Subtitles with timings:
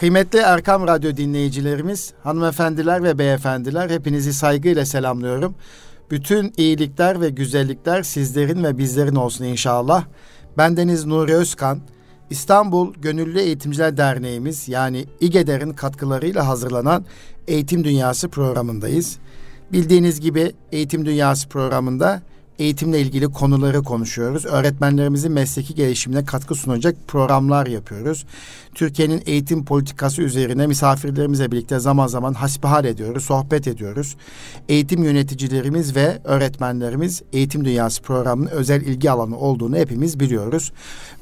[0.00, 5.54] Kıymetli Erkam Radyo dinleyicilerimiz, hanımefendiler ve beyefendiler hepinizi saygıyla selamlıyorum.
[6.10, 10.04] Bütün iyilikler ve güzellikler sizlerin ve bizlerin olsun inşallah.
[10.58, 11.80] Bendeniz Nuri Özkan,
[12.30, 17.04] İstanbul Gönüllü Eğitimciler Derneğimiz yani İGEDER'in katkılarıyla hazırlanan
[17.48, 19.18] Eğitim Dünyası programındayız.
[19.72, 22.22] Bildiğiniz gibi Eğitim Dünyası programında
[22.60, 24.46] eğitimle ilgili konuları konuşuyoruz.
[24.46, 28.26] Öğretmenlerimizin mesleki gelişimine katkı sunacak programlar yapıyoruz.
[28.74, 34.16] Türkiye'nin eğitim politikası üzerine misafirlerimizle birlikte zaman zaman hasbihal ediyoruz, sohbet ediyoruz.
[34.68, 40.72] Eğitim yöneticilerimiz ve öğretmenlerimiz Eğitim Dünyası programının özel ilgi alanı olduğunu hepimiz biliyoruz.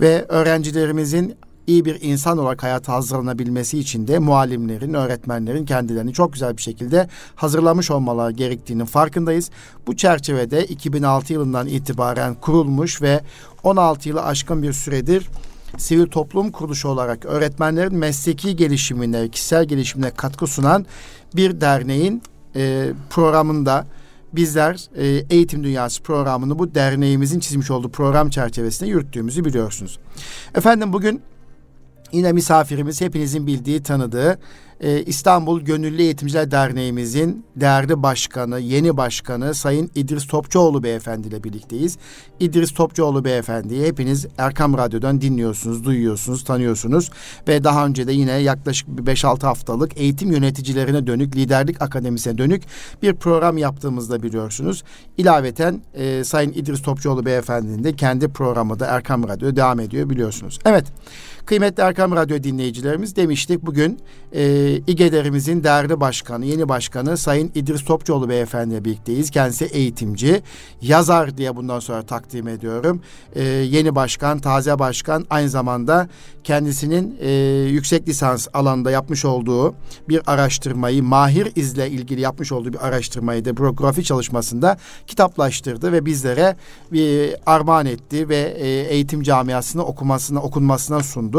[0.00, 1.36] Ve öğrencilerimizin
[1.68, 7.08] iyi bir insan olarak hayata hazırlanabilmesi için de muallimlerin, öğretmenlerin kendilerini çok güzel bir şekilde
[7.34, 9.50] hazırlamış olmaları gerektiğinin farkındayız.
[9.86, 13.20] Bu çerçevede 2006 yılından itibaren kurulmuş ve
[13.62, 15.28] 16 yılı aşkın bir süredir
[15.76, 20.86] sivil toplum kuruluşu olarak öğretmenlerin mesleki gelişimine, kişisel gelişimine katkı sunan
[21.36, 22.22] bir derneğin
[22.56, 23.86] e, programında
[24.32, 29.98] bizler e, Eğitim Dünyası programını bu derneğimizin çizmiş olduğu program çerçevesinde yürüttüğümüzü biliyorsunuz.
[30.54, 31.22] Efendim bugün
[32.12, 34.38] Yine misafirimiz hepinizin bildiği, tanıdığı
[34.80, 41.98] e, İstanbul Gönüllü Eğitimciler Derneğimizin değerli başkanı, yeni başkanı Sayın İdris Topçuoğlu Beyefendi ile birlikteyiz.
[42.40, 47.10] İdris Topçuoğlu Beyefendi'yi hepiniz Erkam Radyo'dan dinliyorsunuz, duyuyorsunuz, tanıyorsunuz.
[47.48, 52.62] Ve daha önce de yine yaklaşık 5-6 haftalık eğitim yöneticilerine dönük, liderlik akademisine dönük
[53.02, 54.84] bir program yaptığımızda biliyorsunuz.
[55.16, 60.58] İlaveten e, Sayın İdris Topçuoğlu Beyefendi'nin de kendi programı da Erkam Radyo devam ediyor biliyorsunuz.
[60.64, 60.84] Evet,
[61.48, 64.00] kıymetli Erkam Radyo dinleyicilerimiz demiştik bugün...
[64.32, 69.30] E, İGEDER'imizin değerli başkanı, yeni başkanı Sayın İdris Topçuoğlu Beyefendi'yle birlikteyiz.
[69.30, 70.42] Kendisi eğitimci,
[70.82, 73.00] yazar diye bundan sonra takdim ediyorum.
[73.34, 76.08] E, yeni başkan, taze başkan aynı zamanda
[76.44, 77.30] kendisinin e,
[77.70, 79.74] yüksek lisans alanında yapmış olduğu
[80.08, 84.76] bir araştırmayı, Mahir İz'le ilgili yapmış olduğu bir araştırmayı da biyografi çalışmasında
[85.06, 86.56] kitaplaştırdı ve bizlere
[86.92, 91.37] bir armağan etti ve e, eğitim camiasına okumasına, okunmasına sundu.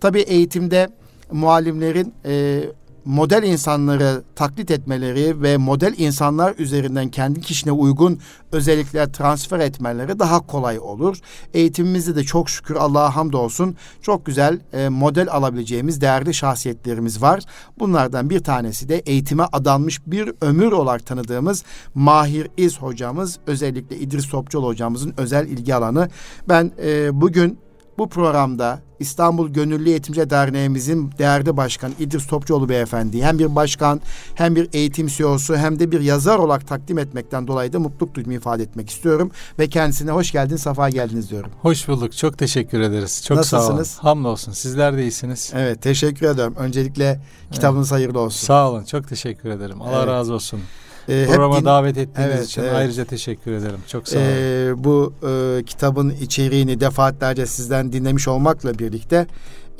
[0.00, 0.88] Tabii eğitimde
[1.32, 2.64] muallimlerin e,
[3.04, 8.20] model insanları taklit etmeleri ve model insanlar üzerinden kendi kişine uygun
[8.52, 11.16] özellikler transfer etmeleri daha kolay olur.
[11.54, 17.42] Eğitimimizde de çok şükür Allah'a hamdolsun çok güzel e, model alabileceğimiz değerli şahsiyetlerimiz var.
[17.78, 24.28] Bunlardan bir tanesi de eğitime adanmış bir ömür olarak tanıdığımız Mahir İz hocamız özellikle İdris
[24.28, 26.08] Topçuoğlu hocamızın özel ilgi alanı.
[26.48, 27.58] Ben e, bugün
[27.98, 34.00] bu programda İstanbul Gönüllü Eğitimci Derneğimizin değerli başkan İdris Topçuoğlu Beyefendi hem bir başkan
[34.34, 38.34] hem bir eğitim CEO'su hem de bir yazar olarak takdim etmekten dolayı da mutluluk duyduğumu
[38.36, 39.30] ifade etmek istiyorum.
[39.58, 41.50] Ve kendisine hoş geldin, safa geldiniz diyorum.
[41.62, 42.16] Hoş bulduk.
[42.16, 43.24] Çok teşekkür ederiz.
[43.26, 43.88] Çok Nasılsınız?
[43.88, 44.08] sağ olun.
[44.08, 44.52] Hamdolsun.
[44.52, 45.52] Sizler de iyisiniz.
[45.54, 46.54] Evet, teşekkür ederim.
[46.56, 47.20] Öncelikle
[47.52, 47.98] kitabınız evet.
[47.98, 48.46] hayırlı olsun.
[48.46, 48.84] Sağ olun.
[48.84, 49.82] Çok teşekkür ederim.
[49.82, 50.08] Allah evet.
[50.08, 50.60] razı olsun.
[51.08, 51.64] E, Programa din...
[51.64, 52.72] davet ettiğiniz evet, için evet.
[52.74, 53.78] ayrıca teşekkür ederim.
[53.88, 54.26] Çok sağ olun.
[54.26, 59.26] E, bu e, kitabın içeriğini defaatlerce sizden dinlemiş olmakla birlikte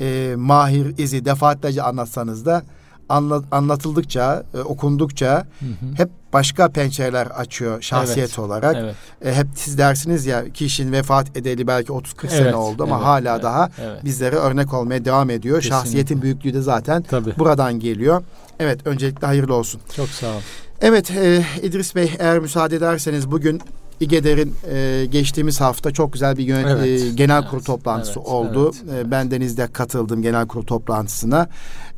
[0.01, 2.63] e, Mahir İz'i defaatlerce anlatsanız da
[3.09, 5.95] anlat, anlatıldıkça, e, okundukça hı hı.
[5.95, 8.75] hep başka pençeler açıyor şahsiyet evet, olarak.
[8.79, 8.95] Evet.
[9.25, 13.05] E, hep siz dersiniz ya kişinin vefat edeli belki 30-40 evet, sene oldu ama evet,
[13.05, 14.05] hala evet, daha evet.
[14.05, 15.57] bizlere örnek olmaya devam ediyor.
[15.57, 15.77] Kesinlikle.
[15.77, 17.33] Şahsiyetin büyüklüğü de zaten Tabii.
[17.37, 18.23] buradan geliyor.
[18.59, 19.81] Evet öncelikle hayırlı olsun.
[19.95, 20.41] Çok sağ olun.
[20.81, 23.61] Evet e, İdris Bey eğer müsaade ederseniz bugün
[23.99, 28.27] İGEDER'in e, geçtiğimiz hafta çok güzel bir yönet, evet, e, genel evet, kurul toplantısı evet,
[28.27, 28.71] oldu.
[28.89, 31.49] Evet, e, ben Deniz'de katıldım genel kurul toplantısına.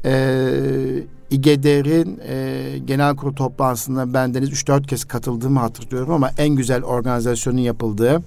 [0.05, 0.49] E,
[1.29, 7.57] İGEDER'in e, genel kurul toplantısına ben Deniz 3-4 kez katıldığımı hatırlıyorum ama en güzel organizasyonun
[7.57, 8.21] yapıldığı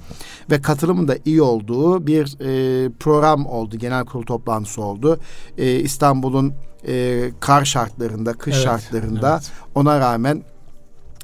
[0.50, 3.76] ve katılımın da iyi olduğu bir e, program oldu.
[3.76, 5.20] Genel kurul toplantısı oldu.
[5.58, 6.54] E, İstanbul'un
[6.88, 9.52] e, kar şartlarında, kış evet, şartlarında evet.
[9.74, 10.42] ona rağmen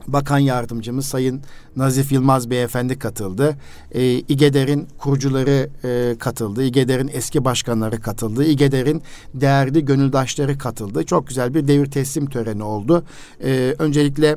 [0.07, 1.43] Bakan Yardımcımız Sayın
[1.77, 3.57] Nazif Yılmaz Beyefendi katıldı.
[3.93, 6.65] E, İGEDER'in kurucuları e, katıldı.
[6.65, 8.45] İGEDER'in eski başkanları katıldı.
[8.45, 9.03] İGEDER'in
[9.35, 11.05] değerli gönüldaşları katıldı.
[11.05, 13.05] Çok güzel bir devir teslim töreni oldu.
[13.45, 14.37] E, öncelikle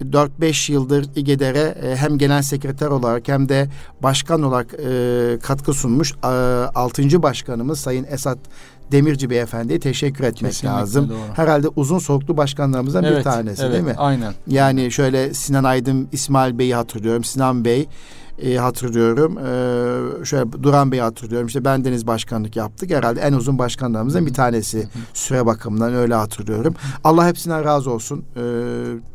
[0.00, 3.68] 4-5 yıldır İGEDER'e e, hem genel sekreter olarak hem de
[4.02, 7.22] başkan olarak e, katkı sunmuş e, 6.
[7.22, 8.38] başkanımız Sayın Esat
[8.92, 11.08] Demirci Beyefendi'ye teşekkür etmek Kesinlikle lazım.
[11.08, 11.18] Doğru.
[11.34, 13.94] Herhalde uzun soluklu başkanlarımızdan evet, bir tanesi evet, değil mi?
[13.96, 14.32] Aynen.
[14.46, 17.24] Yani şöyle Sinan Aydın, İsmail Bey'i hatırlıyorum.
[17.24, 17.88] Sinan Bey,
[18.42, 19.38] e, hatırlıyorum.
[19.38, 21.46] E, şöyle Duran Bey'i hatırlıyorum.
[21.46, 22.90] İşte ben deniz başkanlık yaptık.
[22.90, 24.88] Herhalde en uzun başkanlarımızdan bir tanesi.
[25.14, 26.74] Süre bakımından öyle hatırlıyorum.
[27.04, 28.24] Allah hepsinden razı olsun.
[28.36, 28.42] E,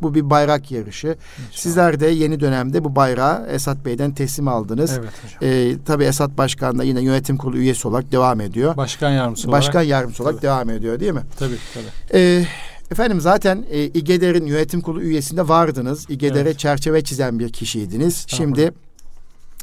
[0.01, 1.07] bu bir bayrak yarışı.
[1.07, 1.51] İnşallah.
[1.51, 4.91] Sizler de yeni dönemde bu bayrağı Esat Bey'den teslim aldınız.
[4.99, 5.51] Evet hocam.
[5.51, 8.77] E, tabii Esat Başkan da yine yönetim kurulu üyesi olarak devam ediyor.
[8.77, 9.61] Başkan yardımcısı olarak.
[9.61, 10.47] Başkan yardımcısı olarak tabii.
[10.47, 11.23] devam ediyor değil mi?
[11.39, 12.19] Tabii tabii.
[12.19, 12.45] E,
[12.91, 16.09] Efendim zaten e, İGEDER'in yönetim kurulu üyesinde vardınız.
[16.09, 16.59] İGEDER'e evet.
[16.59, 18.25] çerçeve çizen bir kişiydiniz.
[18.27, 18.71] Şimdi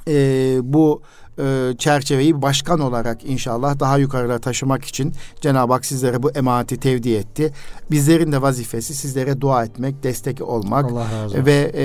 [0.09, 1.03] e, bu
[1.39, 7.13] e, çerçeveyi başkan olarak inşallah daha yukarılara taşımak için Cenab-ı Hak sizlere bu emaneti tevdi
[7.13, 7.53] etti.
[7.91, 10.93] Bizlerin de vazifesi sizlere dua etmek, destek olmak
[11.47, 11.85] ve e,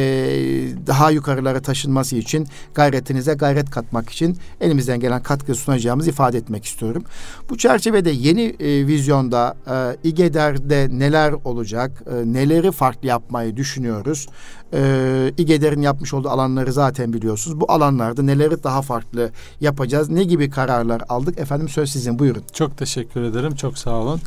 [0.88, 7.04] daha yukarılara taşınması için gayretinize gayret katmak için elimizden gelen katkı sunacağımızı ifade etmek istiyorum.
[7.50, 14.28] Bu çerçevede yeni e, vizyonda e, İGEDER'de neler olacak, e, neleri farklı yapmayı düşünüyoruz.
[14.74, 17.60] E, İGEDER'in yapmış olduğu alanları zaten biliyorsunuz.
[17.60, 19.32] Bu alanlarda neleri daha farklı
[19.62, 20.10] yapacağız?
[20.10, 21.40] Ne gibi kararlar aldık?
[21.40, 22.44] Efendim söz sizin buyurun.
[22.54, 23.56] Çok teşekkür ederim.
[23.56, 24.22] Çok sağ olun.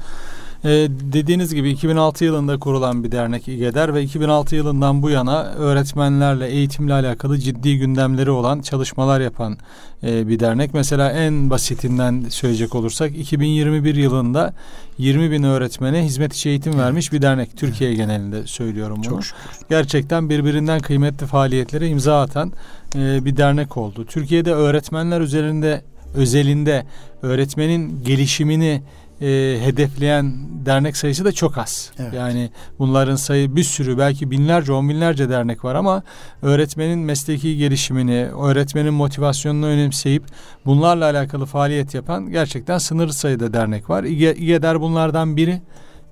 [0.67, 6.49] Ee, dediğiniz gibi 2006 yılında kurulan bir dernek İGEDER ve 2006 yılından bu yana öğretmenlerle
[6.49, 9.57] eğitimle alakalı ciddi gündemleri olan çalışmalar yapan
[10.03, 10.75] e, bir dernek.
[10.75, 14.55] Mesela en basitinden söyleyecek olursak 2021 yılında
[14.99, 17.57] 20 bin öğretmene hizmet içi eğitim vermiş bir dernek.
[17.57, 19.05] Türkiye genelinde söylüyorum bunu.
[19.05, 19.67] Çok şükür.
[19.71, 22.53] Gerçekten birbirinden kıymetli faaliyetlere imza atan
[22.95, 24.05] e, bir dernek oldu.
[24.05, 25.83] Türkiye'de öğretmenler üzerinde
[26.15, 26.87] özelinde
[27.23, 28.83] öğretmenin gelişimini
[29.21, 30.35] e, hedefleyen
[30.67, 31.91] dernek sayısı da çok az.
[31.99, 32.15] Evet.
[32.15, 36.03] Yani bunların sayı bir sürü belki binlerce on binlerce dernek var ama
[36.43, 40.23] öğretmenin mesleki gelişimini, öğretmenin motivasyonunu önemseyip
[40.67, 44.05] bunlarla alakalı faaliyet yapan gerçekten sınırlı sayıda dernek var.
[44.05, 45.63] İge, İGEDER bunlardan biri.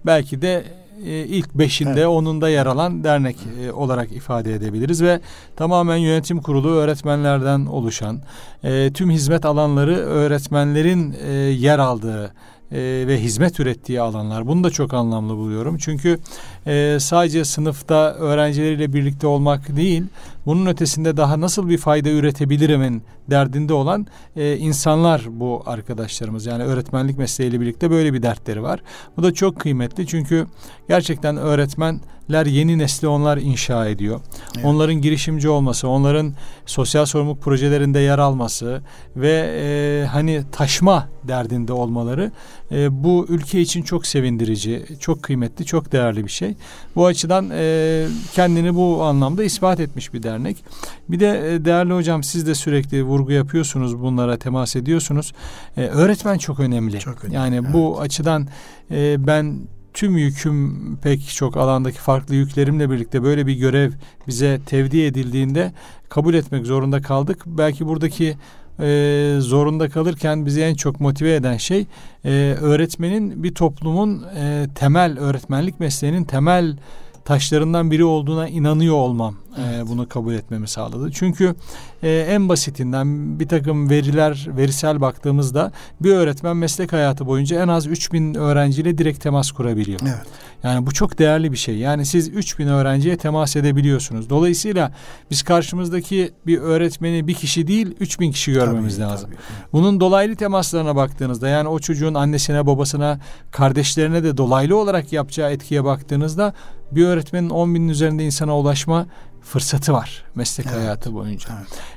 [0.07, 0.65] Belki de
[1.07, 2.07] e, ilk beşinde evet.
[2.07, 5.21] onunda yer alan dernek e, olarak ifade edebiliriz ve
[5.57, 8.21] tamamen yönetim kurulu öğretmenlerden oluşan
[8.65, 12.33] e, tüm hizmet alanları öğretmenlerin e, yer aldığı
[12.73, 14.47] e, ve hizmet ürettiği alanlar.
[14.47, 15.79] Bunu da çok anlamlı buluyorum.
[15.79, 16.19] Çünkü
[16.67, 20.03] e, sadece sınıfta öğrencileriyle birlikte olmak değil,
[20.47, 24.07] bunun ötesinde daha nasıl bir fayda üretebilirimin derdinde olan
[24.37, 26.47] e, insanlar bu arkadaşlarımız.
[26.47, 28.83] Yani öğretmenlik mesleğiyle birlikte böyle bir dertleri var.
[29.17, 30.47] Bu da çok kıymetli çünkü
[30.89, 34.21] gerçekten öğretmenler yeni nesli onlar inşa ediyor.
[34.57, 34.67] Evet.
[34.67, 36.35] Onların girişimci olması, onların
[36.67, 38.83] sosyal sorumluluk projelerinde yer alması
[39.17, 42.33] ve e, hani taşma derdinde olmaları
[42.73, 46.54] e, bu ülke için çok sevindirici, çok kıymetli, çok değerli bir şey.
[46.97, 50.65] Bu açıdan e, kendini bu anlamda ispat etmiş bir dernek.
[51.09, 55.33] Bir de e, değerli hocam siz de sürekli vurgu yapıyorsunuz bunlara temas ediyorsunuz.
[55.77, 56.99] E, öğretmen çok önemli.
[56.99, 57.37] Çok önemli.
[57.37, 57.73] Yani evet.
[57.73, 58.49] bu açıdan
[58.91, 59.59] e, ben
[59.95, 63.93] tüm yüküm pek çok alandaki farklı yüklerimle birlikte böyle bir görev
[64.29, 65.73] bize tevdi edildiğinde
[66.09, 67.43] kabul etmek zorunda kaldık.
[67.47, 68.37] Belki buradaki
[68.81, 71.87] e, zorunda kalırken bizi en çok motive eden şey
[72.25, 72.31] e,
[72.61, 76.77] öğretmenin bir toplumun e, temel öğretmenlik mesleğinin temel
[77.25, 79.83] taşlarından biri olduğuna inanıyor olmam evet.
[79.83, 81.11] e, bunu kabul etmemi sağladı.
[81.13, 81.55] Çünkü
[82.03, 87.87] e, en basitinden bir takım veriler, verisel baktığımızda bir öğretmen meslek hayatı boyunca en az
[87.87, 90.01] 3000 öğrenciyle direkt temas kurabiliyor.
[90.03, 90.27] Evet.
[90.65, 91.77] Yani bu çok değerli bir şey.
[91.77, 94.31] Yani siz 3000 öğrenciye temas edebiliyorsunuz.
[94.31, 94.93] Dolayısıyla
[95.31, 99.31] biz karşımızdaki bir öğretmeni bir kişi değil 3000 kişi görmemiz tabii, lazım.
[99.31, 99.73] Tabii.
[99.73, 105.85] Bunun dolaylı temaslarına baktığınızda yani o çocuğun annesine, babasına, kardeşlerine de dolaylı olarak yapacağı etkiye
[105.85, 106.55] baktığınızda
[106.93, 109.07] bir öğretmenin 10 binin üzerinde insana ulaşma
[109.45, 110.79] fırsatı var meslek evet.
[110.79, 111.49] hayatı boyunca.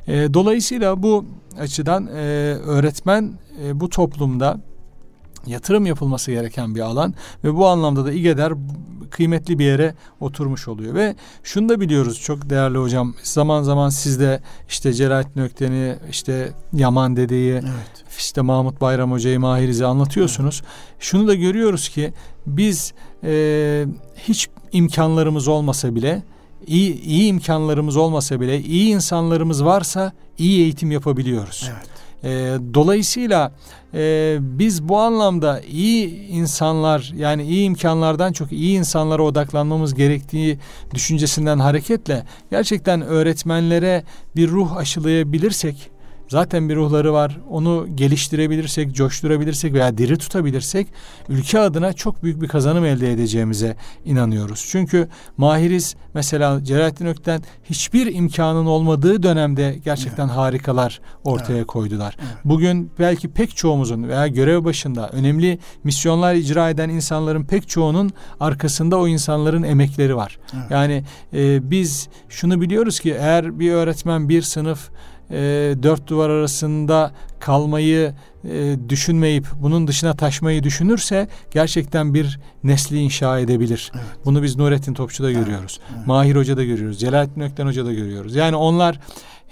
[0.08, 0.30] Evet.
[0.30, 1.26] E, dolayısıyla bu
[1.60, 2.20] açıdan e,
[2.66, 3.34] öğretmen
[3.64, 4.62] e, bu toplumda
[5.48, 7.14] yatırım yapılması gereken bir alan
[7.44, 8.54] ve bu anlamda da İGEDER
[9.10, 14.20] kıymetli bir yere oturmuş oluyor ve şunu da biliyoruz çok değerli hocam zaman zaman siz
[14.20, 18.06] de işte Celalettin Ökten'i işte Yaman dedeyi evet.
[18.18, 20.62] işte Mahmut Bayram Hoca'yı Mahiriz'i anlatıyorsunuz.
[20.64, 20.98] Evet.
[21.00, 22.14] Şunu da görüyoruz ki
[22.48, 22.94] biz
[23.24, 23.86] e,
[24.28, 26.24] hiç imkanlarımız olmasa bile
[26.68, 31.70] iyi, iyi imkanlarımız olmasa bile iyi insanlarımız varsa iyi eğitim yapabiliyoruz.
[31.72, 31.98] Evet.
[32.24, 32.30] E,
[32.74, 33.52] dolayısıyla
[33.94, 40.60] e, biz bu anlamda iyi insanlar yani iyi imkanlardan çok iyi insanlara odaklanmamız gerektiği
[40.94, 44.04] düşüncesinden hareketle gerçekten öğretmenlere
[44.36, 45.97] bir ruh aşılayabilirsek
[46.28, 47.38] zaten bir ruhları var.
[47.50, 50.88] Onu geliştirebilirsek, coşturabilirsek veya diri tutabilirsek
[51.30, 54.68] ülke adına çok büyük bir kazanım elde edeceğimize inanıyoruz.
[54.72, 55.08] Çünkü
[55.38, 60.38] Mahiriz mesela Celalettin Ökten hiçbir imkanın olmadığı dönemde gerçekten evet.
[60.38, 61.68] harikalar ortaya evet.
[61.68, 62.18] koydular.
[62.20, 62.32] Evet.
[62.46, 68.98] Bugün belki pek çoğumuzun veya görev başında önemli misyonlar icra eden insanların pek çoğunun arkasında
[68.98, 70.40] o insanların emekleri var.
[70.54, 70.72] Evet.
[70.72, 71.04] Yani
[71.34, 74.90] e, biz şunu biliyoruz ki eğer bir öğretmen bir sınıf
[75.32, 75.36] e,
[75.84, 83.92] dört duvar arasında kalmayı e, düşünmeyip bunun dışına taşmayı düşünürse gerçekten bir nesli inşa edebilir.
[83.96, 84.06] Evet.
[84.26, 85.40] Bunu biz Nurettin Topçu'da evet.
[85.40, 85.80] görüyoruz.
[85.96, 86.08] Evet.
[86.08, 87.00] Mahir Hoca'da görüyoruz.
[87.00, 88.36] Celalettin Ökten Hoca'da görüyoruz.
[88.36, 89.00] Yani onlar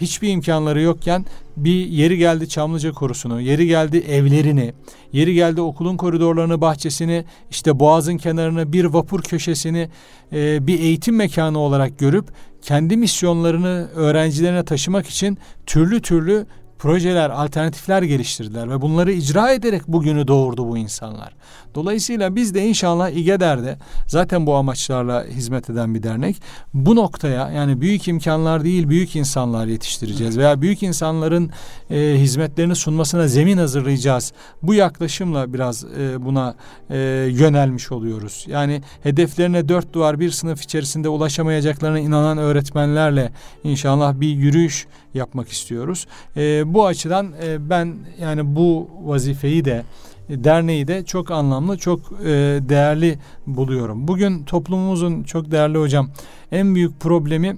[0.02, 1.26] hiçbir imkanları yokken
[1.58, 4.74] bir yeri geldi Çamlıca korusunu, yeri geldi evlerini,
[5.12, 9.90] yeri geldi okulun koridorlarını, bahçesini, işte boğazın kenarını, bir vapur köşesini
[10.34, 12.26] e, bir eğitim mekanı olarak görüp
[12.66, 16.46] kendi misyonlarını öğrencilerine taşımak için türlü türlü
[16.80, 21.34] projeler, alternatifler geliştirdiler ve bunları icra ederek bugünü doğurdu bu insanlar.
[21.76, 23.78] Dolayısıyla biz de inşallah İGEDER'de
[24.08, 26.42] zaten bu amaçlarla hizmet eden bir dernek
[26.74, 31.52] bu noktaya yani büyük imkanlar değil büyük insanlar yetiştireceğiz veya büyük insanların
[31.90, 34.34] e, hizmetlerini sunmasına zemin hazırlayacağız.
[34.64, 36.56] Bu yaklaşımla biraz e, buna
[36.90, 36.98] e,
[37.32, 38.46] yönelmiş oluyoruz.
[38.48, 43.32] Yani hedeflerine dört duvar bir sınıf içerisinde ulaşamayacaklarına inanan öğretmenlerle
[43.64, 46.08] inşallah bir yürüyüş yapmak istiyoruz.
[46.38, 49.84] E, bu açıdan e, ben yani bu vazifeyi de
[50.30, 52.26] e, derneği de çok anlamlı, çok e,
[52.70, 54.08] değerli buluyorum.
[54.08, 56.10] Bugün toplumumuzun çok değerli hocam
[56.52, 57.58] en büyük problemi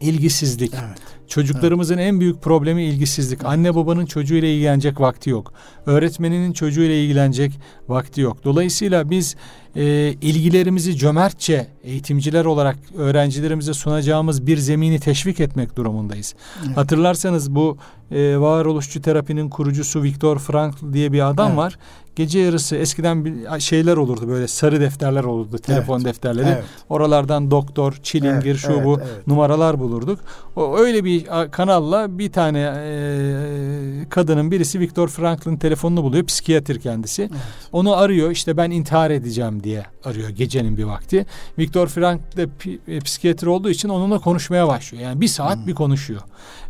[0.00, 0.74] ilgisizlik.
[0.74, 0.98] Evet.
[1.28, 2.08] Çocuklarımızın evet.
[2.08, 3.44] en büyük problemi ilgisizlik.
[3.44, 5.52] Anne babanın çocuğuyla ilgilenecek vakti yok.
[5.86, 7.52] Öğretmeninin çocuğuyla ilgilenecek
[7.88, 8.44] vakti yok.
[8.44, 9.36] Dolayısıyla biz
[9.76, 16.34] e, ilgilerimizi cömertçe eğitimciler olarak öğrencilerimize sunacağımız bir zemini teşvik etmek durumundayız.
[16.66, 16.76] Evet.
[16.76, 17.76] Hatırlarsanız bu
[18.10, 21.58] e, varoluşçu terapinin kurucusu Viktor Frankl diye bir adam evet.
[21.58, 21.78] var.
[22.16, 26.06] Gece yarısı eskiden bir şeyler olurdu böyle sarı defterler olurdu telefon evet.
[26.06, 26.46] defterleri.
[26.46, 26.64] Evet.
[26.88, 28.56] Oralardan doktor, çilingir, evet.
[28.56, 28.84] şu evet.
[28.84, 29.26] bu evet.
[29.26, 30.20] numaralar bulurduk.
[30.56, 36.24] O öyle bir kanalla bir tane e, kadının birisi Viktor Frankl'ın telefonunu buluyor.
[36.24, 37.22] Psikiyatr kendisi.
[37.22, 37.32] Evet.
[37.72, 38.30] Onu arıyor.
[38.30, 41.26] İşte ben intihar edeceğim diye arıyor gecenin bir vakti.
[41.58, 42.48] Viktor Frankl de
[42.88, 45.04] e, psikiyatr olduğu için onunla konuşmaya başlıyor.
[45.04, 45.66] Yani bir saat hmm.
[45.66, 46.20] bir konuşuyor.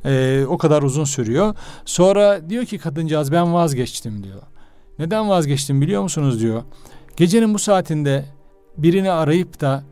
[0.04, 1.54] E, o kadar uzun sürüyor.
[1.85, 4.42] Sonra diyor ki kadıncağız ben vazgeçtim diyor.
[4.99, 6.62] Neden vazgeçtim biliyor musunuz diyor.
[7.16, 8.25] Gecenin bu saatinde
[8.76, 9.85] birini arayıp da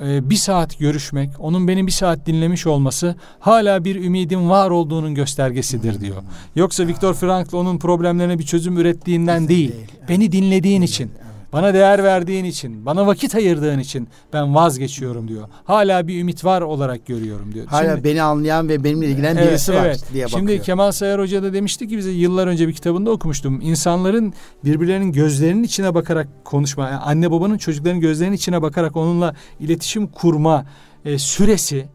[0.00, 5.14] e, bir saat görüşmek, onun beni bir saat dinlemiş olması hala bir ümidin var olduğunun
[5.14, 6.22] göstergesidir diyor.
[6.56, 11.10] Yoksa Viktor Frankl onun problemlerine bir çözüm ürettiğinden değil, değil beni dinlediğin için,
[11.52, 15.48] bana değer verdiğin için, bana vakit ayırdığın için ben vazgeçiyorum diyor.
[15.64, 17.66] Hala bir ümit var olarak görüyorum diyor.
[17.66, 20.04] Hala Şimdi, beni anlayan ve benimle ilgilenen evet, birisi var evet.
[20.12, 20.40] diye bakıyor.
[20.40, 23.60] Şimdi Kemal Sayar Hoca da demişti ki bize yıllar önce bir kitabında okumuştum.
[23.60, 30.06] İnsanların birbirlerinin gözlerinin içine bakarak konuşma, yani anne babanın çocukların gözlerinin içine bakarak onunla iletişim
[30.06, 30.66] kurma
[31.04, 31.86] e, süresi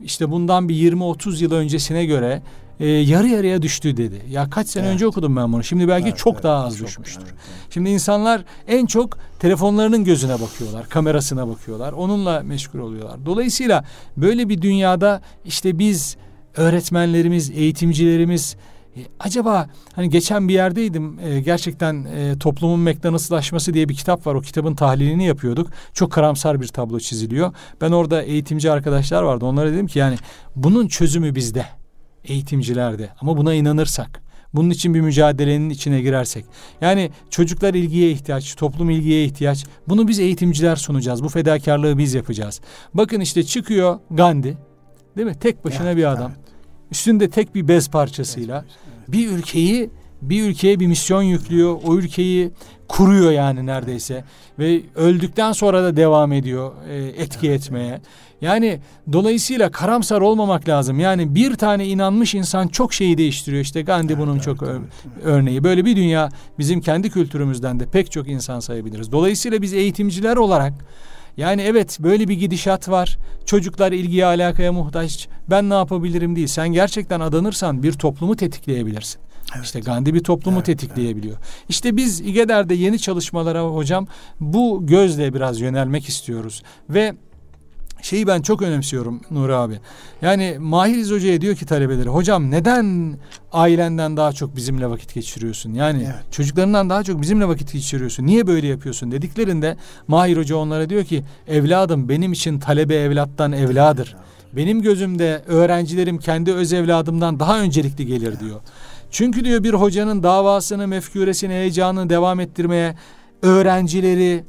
[0.00, 2.42] işte bundan bir 20-30 yıl öncesine göre
[2.80, 4.22] e, yarı yarıya düştü dedi.
[4.30, 4.94] Ya kaç sene evet.
[4.94, 5.64] önce okudum ben bunu.
[5.64, 7.22] Şimdi belki evet, çok evet, daha az çok, düşmüştür.
[7.22, 7.70] Evet, evet.
[7.70, 11.92] Şimdi insanlar en çok telefonlarının gözüne bakıyorlar, kamerasına bakıyorlar.
[11.92, 13.26] Onunla meşgul oluyorlar.
[13.26, 13.84] Dolayısıyla
[14.16, 16.16] böyle bir dünyada işte biz
[16.56, 18.56] öğretmenlerimiz, eğitimcilerimiz
[18.96, 24.34] e, acaba hani geçen bir yerdeydim e, gerçekten e, toplumun McDonald'slaşması diye bir kitap var
[24.34, 29.72] o kitabın tahlilini yapıyorduk çok karamsar bir tablo çiziliyor ben orada eğitimci arkadaşlar vardı onlara
[29.72, 30.16] dedim ki yani
[30.56, 31.66] bunun çözümü bizde
[32.24, 36.44] eğitimcilerde ama buna inanırsak bunun için bir mücadelenin içine girersek.
[36.80, 39.64] Yani çocuklar ilgiye ihtiyaç, toplum ilgiye ihtiyaç.
[39.88, 41.22] Bunu biz eğitimciler sunacağız.
[41.24, 42.60] Bu fedakarlığı biz yapacağız.
[42.94, 44.56] Bakın işte çıkıyor Gandhi.
[45.16, 45.38] Değil mi?
[45.38, 46.32] Tek başına evet, bir adam.
[46.36, 46.54] Evet.
[46.90, 49.12] Üstünde tek bir bez parçasıyla bez, evet.
[49.12, 49.90] bir ülkeyi
[50.30, 51.76] bir ülkeye bir misyon yüklüyor.
[51.84, 52.50] O ülkeyi
[52.88, 54.24] kuruyor yani neredeyse
[54.58, 58.00] ve öldükten sonra da devam ediyor e, etki evet, etmeye.
[58.40, 58.80] Yani
[59.12, 61.00] dolayısıyla karamsar olmamak lazım.
[61.00, 63.62] Yani bir tane inanmış insan çok şeyi değiştiriyor.
[63.62, 64.80] İşte Gandhi evet, bunun evet, çok evet.
[65.22, 65.64] örneği.
[65.64, 66.28] Böyle bir dünya
[66.58, 69.12] bizim kendi kültürümüzden de pek çok insan sayabiliriz.
[69.12, 70.72] Dolayısıyla biz eğitimciler olarak
[71.36, 73.18] yani evet böyle bir gidişat var.
[73.44, 75.28] Çocuklar ilgiye alakaya muhtaç.
[75.50, 76.46] Ben ne yapabilirim değil.
[76.46, 79.23] Sen gerçekten adanırsan bir toplumu tetikleyebilirsin.
[79.54, 79.64] Evet.
[79.64, 81.36] İşte Gandhi bir toplumu evet, tetikleyebiliyor.
[81.36, 81.64] Evet.
[81.68, 84.06] İşte biz İGEDER'de yeni çalışmalara hocam
[84.40, 86.62] bu gözle biraz yönelmek istiyoruz.
[86.90, 87.14] Ve
[88.04, 89.80] şeyi ben çok önemsiyorum Nuri abi.
[90.22, 93.16] Yani Mahiriz Hoca'ya diyor ki talebeleri hocam neden
[93.52, 95.74] ailenden daha çok bizimle vakit geçiriyorsun?
[95.74, 96.32] Yani evet.
[96.32, 98.26] çocuklarından daha çok bizimle vakit geçiriyorsun.
[98.26, 99.76] Niye böyle yapıyorsun dediklerinde
[100.08, 104.16] Mahir Hoca onlara diyor ki evladım benim için talebe evlattan evladır.
[104.52, 108.60] Benim gözümde öğrencilerim kendi öz evladımdan daha öncelikli gelir diyor.
[109.14, 112.94] Çünkü diyor bir hocanın davasını, mefküresini, heyecanını devam ettirmeye
[113.42, 114.44] öğrencileri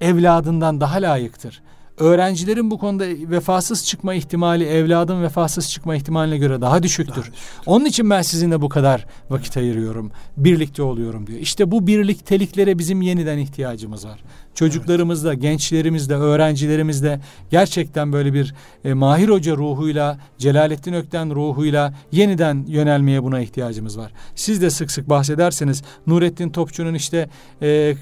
[0.00, 1.62] evladından daha layıktır.
[1.98, 7.14] Öğrencilerin bu konuda vefasız çıkma ihtimali evladın vefasız çıkma ihtimaline göre daha düşüktür.
[7.14, 7.34] Daha düşük.
[7.66, 10.10] Onun için ben sizinle bu kadar vakit ayırıyorum.
[10.36, 11.38] Birlikte oluyorum diyor.
[11.38, 14.20] İşte bu birlikteliklere bizim yeniden ihtiyacımız var.
[14.54, 15.42] Çocuklarımızda, evet.
[15.42, 23.40] gençlerimizde, öğrencilerimizde gerçekten böyle bir e, Mahir Hoca ruhuyla, Celalettin Ökten ruhuyla yeniden yönelmeye buna
[23.40, 24.12] ihtiyacımız var.
[24.34, 27.28] Siz de sık sık bahsederseniz Nurettin Topçu'nun işte
[27.62, 27.94] e,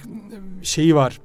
[0.63, 1.21] şeyi var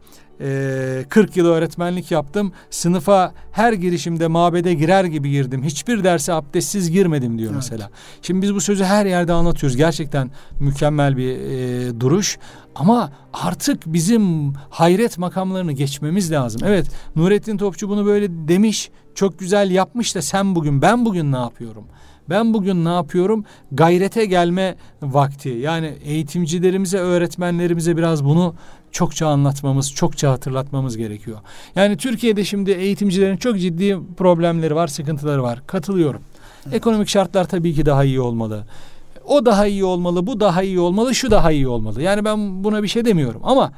[1.10, 2.52] 40 yıl öğretmenlik yaptım.
[2.70, 5.64] Sınıfa her girişimde mabede girer gibi girdim.
[5.64, 7.56] Hiçbir derse abdestsiz girmedim diyor evet.
[7.56, 7.90] mesela.
[8.22, 9.78] Şimdi biz bu sözü her yerde anlatıyoruz.
[9.78, 12.38] Gerçekten mükemmel bir e, duruş.
[12.76, 16.62] Ama artık bizim hayret makamlarını geçmemiz lazım.
[16.66, 18.90] Evet Nurettin Topçu bunu böyle demiş.
[19.16, 21.84] Çok güzel yapmış da sen bugün ben bugün ne yapıyorum?
[22.30, 23.46] Ben bugün ne yapıyorum?
[23.72, 25.50] Gayrete gelme vakti.
[25.50, 28.56] Yani eğitimcilerimize, öğretmenlerimize biraz bunu
[28.92, 31.40] çokça anlatmamız, çokça hatırlatmamız gerekiyor.
[31.76, 35.62] Yani Türkiye'de şimdi eğitimcilerin çok ciddi problemleri var, sıkıntıları var.
[35.68, 36.22] Katılıyorum.
[36.66, 36.76] Evet.
[36.76, 38.66] Ekonomik şartlar tabii ki daha iyi olmalı.
[39.26, 42.02] O daha iyi olmalı, bu daha iyi olmalı, şu daha iyi olmalı.
[42.02, 43.72] Yani ben buna bir şey demiyorum ama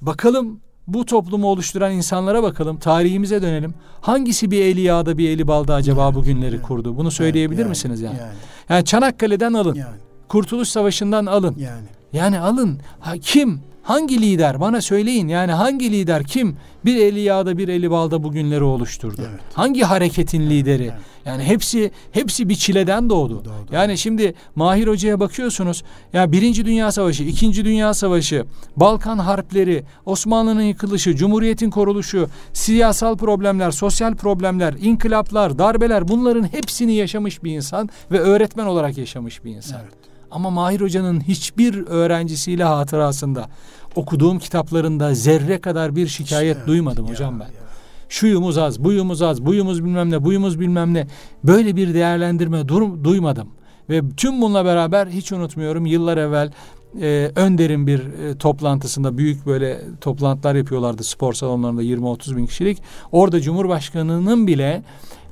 [0.00, 2.76] bakalım bu toplumu oluşturan insanlara bakalım.
[2.76, 3.74] Tarihimize dönelim.
[4.00, 6.96] Hangisi bir eli yağda bir eli balda acaba yani, bu günleri yani, kurdu?
[6.96, 8.18] Bunu söyleyebilir yani, misiniz yani?
[8.18, 8.32] yani?
[8.68, 9.74] Yani Çanakkale'den alın.
[9.74, 9.96] Yani.
[10.28, 11.56] Kurtuluş Savaşı'ndan alın.
[11.58, 11.86] Yani.
[12.12, 12.78] Yani alın.
[13.00, 13.60] Ha, kim?
[13.82, 18.64] Hangi lider bana söyleyin yani hangi lider kim bir eli yağda bir eli balda bugünleri
[18.64, 19.22] oluşturdu?
[19.30, 19.40] Evet.
[19.54, 20.82] Hangi hareketin lideri?
[20.82, 20.94] Evet.
[21.24, 23.44] Yani hepsi hepsi bir çileden doğdu.
[23.44, 23.72] doğdu.
[23.72, 25.82] Yani şimdi Mahir Hoca'ya bakıyorsunuz.
[26.12, 28.44] Ya Birinci Dünya Savaşı, İkinci Dünya Savaşı,
[28.76, 37.44] Balkan harpleri, Osmanlı'nın yıkılışı, Cumhuriyet'in koruluşu, siyasal problemler, sosyal problemler, inkılaplar, darbeler bunların hepsini yaşamış
[37.44, 39.80] bir insan ve öğretmen olarak yaşamış bir insan.
[39.80, 40.01] Evet.
[40.32, 43.48] Ama Mahir Hoca'nın hiçbir öğrencisiyle hatırasında
[43.96, 47.44] okuduğum kitaplarında zerre kadar bir şikayet evet, duymadım ya, hocam ben.
[47.44, 47.62] Ya.
[48.08, 51.06] Şuyumuz az, buyumuz az, buyumuz bilmem ne, buyumuz bilmem ne.
[51.44, 53.48] Böyle bir değerlendirme dur, duymadım.
[53.90, 56.52] Ve tüm bununla beraber hiç unutmuyorum yıllar evvel
[57.00, 62.82] e, Önder'in bir e, toplantısında büyük böyle toplantılar yapıyorlardı spor salonlarında 20-30 bin kişilik.
[63.12, 64.82] Orada Cumhurbaşkanı'nın bile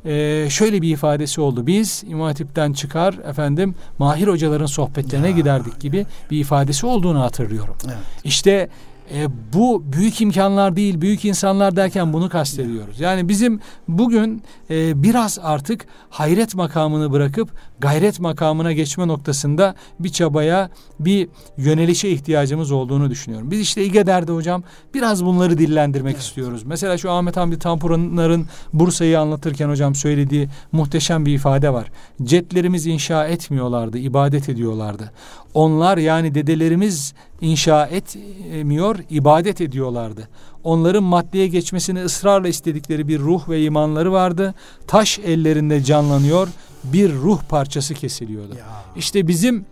[0.04, 1.66] e, şöyle bir ifadesi oldu.
[1.66, 7.74] Biz İmam Hatip'ten çıkar efendim mahir hocaların sohbetlerine ya, giderdik gibi bir ifadesi olduğunu hatırlıyorum.
[7.86, 7.96] Evet.
[8.24, 8.68] İşte
[9.14, 13.00] e, bu büyük imkanlar değil, büyük insanlar derken bunu kastediyoruz.
[13.00, 20.70] Yani bizim bugün e, biraz artık hayret makamını bırakıp gayret makamına geçme noktasında bir çabaya,
[21.00, 23.50] bir yönelişe ihtiyacımız olduğunu düşünüyorum.
[23.50, 24.62] Biz işte İGEDER'de hocam
[24.94, 26.22] biraz bunları dillendirmek evet.
[26.22, 26.62] istiyoruz.
[26.64, 31.90] Mesela şu Ahmet Hamdi Tanpınar'ın Bursa'yı anlatırken hocam söylediği muhteşem bir ifade var.
[32.22, 35.12] Cetlerimiz inşa etmiyorlardı, ibadet ediyorlardı.
[35.54, 40.28] Onlar yani dedelerimiz inşa etmiyor, ibadet ediyorlardı.
[40.64, 44.54] Onların maddeye geçmesini ısrarla istedikleri bir ruh ve imanları vardı.
[44.86, 46.48] Taş ellerinde canlanıyor,
[46.84, 48.54] bir ruh parçası kesiliyordu.
[48.58, 48.66] Ya.
[48.96, 49.66] İşte bizim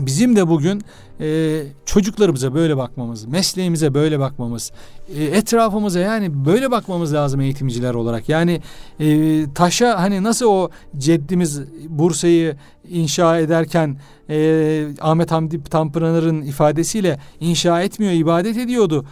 [0.00, 0.82] bizim de bugün
[1.20, 4.72] e, çocuklarımıza böyle bakmamız, mesleğimize böyle bakmamız,
[5.16, 8.28] e, etrafımıza yani böyle bakmamız lazım eğitimciler olarak.
[8.28, 8.60] Yani
[9.00, 12.56] e, taşa hani nasıl o ceddimiz Bursa'yı
[12.88, 13.96] inşa ederken
[14.30, 19.04] e, Ahmet Hamdi Tanpınar'ın ifadesiyle inşa etmiyor, ibadet ediyordu.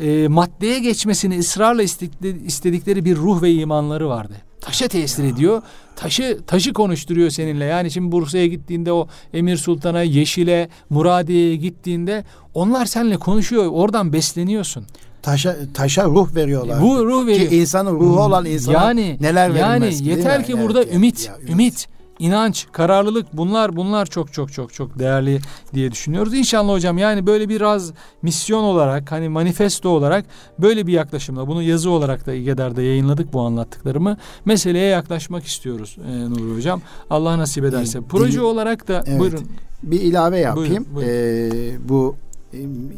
[0.00, 1.82] E, maddeye geçmesini ısrarla
[2.46, 4.34] istedikleri bir ruh ve imanları vardı.
[4.60, 5.62] Taşa tesir ediyor.
[5.96, 7.64] Taşı taşı konuşturuyor seninle.
[7.64, 13.66] Yani şimdi Bursa'ya gittiğinde o Emir Sultan'a, Yeşil'e, Muradiye'ye gittiğinde onlar seninle konuşuyor.
[13.72, 14.86] Oradan besleniyorsun.
[15.22, 16.82] Taşa taşa ruh veriyorlar.
[16.82, 17.48] Bu ruh veriyor.
[17.48, 20.00] Ki insanın ruhu olan insana yani, neler verilmez.
[20.00, 24.52] Yani yeter ki burada evet, ümit, ya, ümit, ümit inanç, kararlılık bunlar bunlar çok çok
[24.52, 25.40] çok çok değerli
[25.74, 26.34] diye düşünüyoruz.
[26.34, 30.24] İnşallah hocam yani böyle biraz misyon olarak hani manifesto olarak
[30.58, 34.16] böyle bir yaklaşımla bunu yazı olarak da İGEDER'de yayınladık bu anlattıklarımı.
[34.44, 36.80] Meseleye yaklaşmak istiyoruz e, Nuri hocam.
[37.10, 38.00] Allah nasip ederse.
[38.08, 39.48] Proje olarak da evet, buyurun.
[39.82, 40.86] Bir ilave yapayım.
[40.94, 41.10] Buyurun, buyurun.
[41.10, 42.16] Ee, bu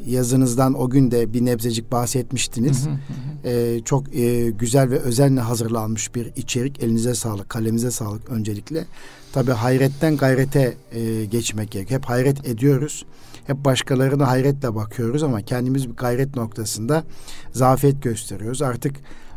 [0.06, 2.86] yazınızdan o gün de bir nebzecik bahsetmiştiniz.
[2.86, 3.84] Hı hı hı.
[3.84, 6.82] Çok e, güzel ve özenle hazırlanmış bir içerik.
[6.82, 8.84] Elinize sağlık, kalemize sağlık öncelikle.
[9.32, 11.90] Tabi hayretten gayrete e, geçmek gerek.
[11.90, 13.04] Hep hayret ediyoruz.
[13.46, 17.04] Hep başkalarına hayretle bakıyoruz ama kendimiz bir gayret noktasında
[17.52, 18.62] zafiyet gösteriyoruz.
[18.62, 18.96] Artık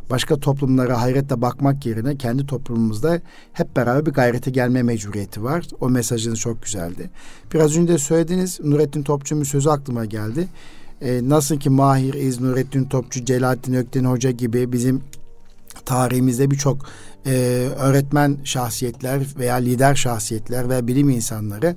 [0.09, 3.21] başka toplumlara hayretle bakmak yerine kendi toplumumuzda
[3.53, 5.67] hep beraber bir gayrete gelme mecburiyeti var.
[5.81, 7.09] O mesajınız çok güzeldi.
[7.53, 10.47] Biraz önce söylediğiniz Nurettin Topçu'nun sözü aklıma geldi.
[11.01, 15.01] Ee, nasıl ki Mahir İz, Nurettin Topçu, Celalettin Ökten Hoca gibi bizim
[15.85, 16.77] tarihimizde birçok
[17.25, 17.31] e,
[17.79, 21.75] öğretmen şahsiyetler veya lider şahsiyetler ve bilim insanları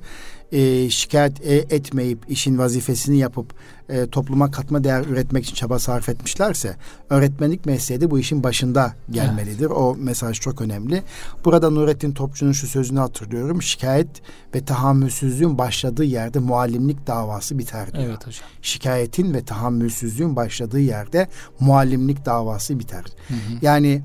[0.52, 3.54] e, şikayet e, etmeyip işin vazifesini yapıp
[3.88, 6.76] e, topluma katma değer üretmek için çaba sarf etmişlerse
[7.10, 9.66] öğretmenlik mesleği de bu işin başında gelmelidir.
[9.66, 9.76] Evet.
[9.76, 11.02] O mesaj çok önemli.
[11.44, 13.62] Burada Nurettin Topçu'nun şu sözünü hatırlıyorum.
[13.62, 14.08] Şikayet
[14.54, 18.04] ve tahammülsüzlüğün başladığı yerde muallimlik davası biter diyor.
[18.04, 18.48] Evet hocam.
[18.62, 21.28] Şikayetin ve tahammülsüzlüğün başladığı yerde
[21.60, 23.04] muallimlik davası biter.
[23.28, 23.38] Hı hı.
[23.62, 24.02] Yani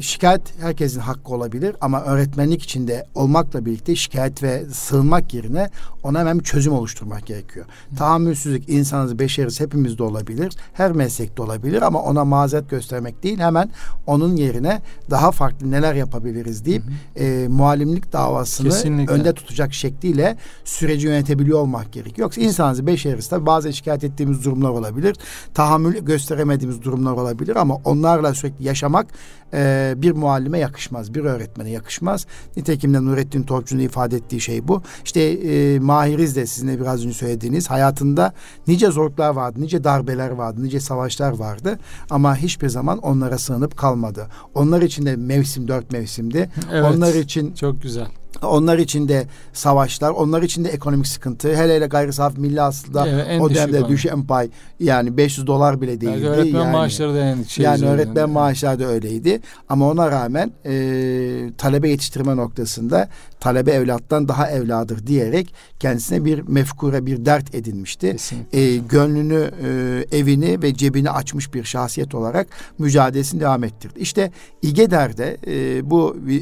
[0.00, 5.70] şikayet herkesin hakkı olabilir ama öğretmenlik içinde olmakla birlikte şikayet ve sığınmak yerine
[6.02, 7.66] ona hemen bir çözüm oluşturmak gerekiyor.
[7.90, 7.96] Hı.
[7.96, 10.52] Tahammülsüzlük insanız, beşeriz hepimizde olabilir.
[10.72, 13.70] Her meslekte olabilir ama ona mazeret göstermek değil hemen
[14.06, 14.80] onun yerine
[15.10, 17.24] daha farklı neler yapabiliriz deyip hı hı.
[17.24, 19.12] E, muallimlik davasını Kesinlikle.
[19.12, 22.26] önde tutacak şekliyle süreci yönetebiliyor olmak gerekiyor.
[22.26, 25.16] Yoksa insanız, beşeriz tabii bazen şikayet ettiğimiz durumlar olabilir.
[25.54, 29.06] Tahammül gösteremediğimiz durumlar olabilir ama onlarla sürekli yaşamak
[29.54, 32.26] e, bir muallime yakışmaz, bir öğretmene yakışmaz.
[32.56, 34.82] Nitekim de Nurettin Topçu'nun ifade ettiği şey bu.
[35.04, 38.32] İşte e, Mahiriz de sizin de biraz önce söylediğiniz hayatında
[38.66, 41.78] nice zorluklar vardı, nice darbeler vardı, nice savaşlar vardı
[42.10, 44.26] ama hiçbir zaman onlara sığınıp kalmadı.
[44.54, 46.50] Onlar için de mevsim dört mevsimdi.
[46.72, 48.06] Evet, Onlar için çok güzel.
[48.42, 51.56] Onlar için de savaşlar, onlar için de ekonomik sıkıntı.
[51.56, 56.00] Hele hele gayri safi milli aslında evet, o dönemde düşen pay yani 500 dolar bile
[56.00, 56.24] değildi.
[56.24, 58.32] Yani öğretmen yani, maaşları da en şey Yani öğretmen yani.
[58.32, 59.40] maaşları da öyleydi.
[59.68, 63.08] Ama ona rağmen e, talebe yetiştirme noktasında
[63.40, 68.16] talebe evlattan daha evladır diyerek kendisine bir mefkure, bir dert edinmişti.
[68.52, 72.46] E, gönlünü, e, evini ve cebini açmış bir şahsiyet olarak
[72.78, 73.98] mücadelesini devam ettirdi.
[74.00, 74.30] İşte
[74.62, 76.36] İgeder'de e, bu e,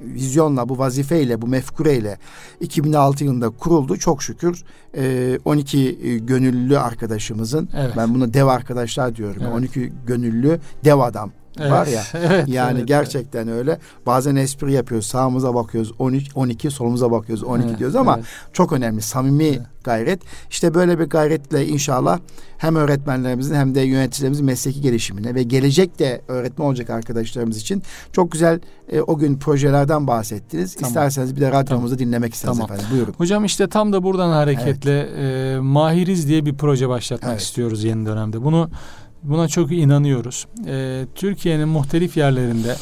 [0.00, 2.18] vizyonla, bu vazifeyle, bu mefkureyle
[2.60, 3.96] 2006 yılında kuruldu.
[3.96, 4.64] Çok şükür
[4.96, 7.92] e, 12 e, gönüllü arkadaşımızın, evet.
[7.96, 9.42] ben buna dev arkadaşlar diyorum.
[9.44, 9.54] Evet.
[9.54, 11.72] 12 gönüllü dev adam evet.
[11.72, 12.02] var ya.
[12.14, 13.58] evet, yani evet, gerçekten evet.
[13.58, 13.78] öyle.
[14.06, 15.06] Bazen espri yapıyoruz.
[15.06, 18.26] Sağımıza bakıyoruz 13 12, solumuza bakıyoruz 12 evet, diyoruz ama evet.
[18.52, 19.60] çok önemli samimi evet.
[19.84, 20.20] gayret.
[20.50, 22.18] İşte böyle bir gayretle inşallah
[22.58, 28.60] hem öğretmenlerimizin hem de yöneticilerimizin mesleki gelişimine ve gelecekte öğretmen olacak arkadaşlarımız için çok güzel
[28.88, 30.74] e, o gün projelerden bahsettiniz.
[30.74, 30.88] Tamam.
[30.88, 32.08] İsterseniz bir de radyomuzda tamam.
[32.08, 32.72] dinlemek isteriz tamam.
[32.72, 32.86] efendim.
[32.92, 33.14] Buyurun.
[33.18, 35.56] Hocam işte tam da buradan hareketle evet.
[35.56, 37.40] e, Mahiriz diye bir proje başlatmak evet.
[37.40, 38.44] istiyoruz yeni dönemde.
[38.44, 38.70] Bunu
[39.22, 40.46] Buna çok inanıyoruz.
[40.66, 42.76] Ee, Türkiye'nin muhtelif yerlerinde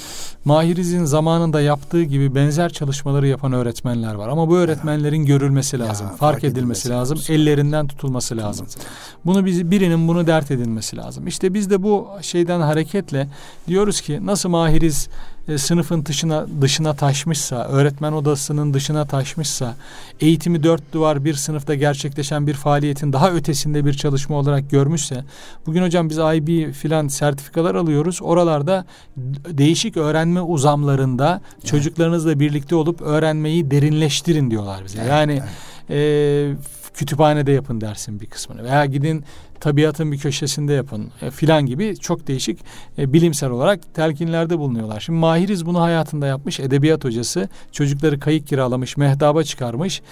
[0.44, 4.28] Mahiriz'in zamanında yaptığı gibi benzer çalışmaları yapan öğretmenler var.
[4.28, 8.66] Ama bu öğretmenlerin görülmesi lazım, ya, fark, fark edilmesi, edilmesi lazım, lazım, ellerinden tutulması lazım.
[9.26, 11.26] Bunu biz birinin bunu dert edilmesi lazım.
[11.26, 13.28] İşte biz de bu şeyden hareketle
[13.68, 15.08] diyoruz ki nasıl Mahiriz
[15.48, 19.74] e, sınıfın dışına dışına taşmışsa, öğretmen odasının dışına taşmışsa,
[20.20, 25.24] eğitimi dört duvar bir sınıfta gerçekleşen bir faaliyetin daha ötesinde bir çalışma olarak görmüşse,
[25.66, 28.22] bugün hocam biz IB filan sertifikalar alıyoruz.
[28.22, 28.84] Oralarda
[29.48, 31.66] değişik öğrenme uzamlarında evet.
[31.66, 34.98] çocuklarınızla birlikte olup öğrenmeyi derinleştirin diyorlar bize.
[34.98, 35.50] Evet, yani evet.
[35.90, 39.24] E, kütüphanede yapın dersin bir kısmını veya gidin
[39.60, 42.58] tabiatın bir köşesinde yapın e, filan gibi çok değişik
[42.98, 45.00] e, bilimsel olarak telkinlerde bulunuyorlar.
[45.00, 46.60] Şimdi Mahiriz bunu hayatında yapmış.
[46.60, 50.02] Edebiyat hocası çocukları kayık kiralamış, mehtaba çıkarmış.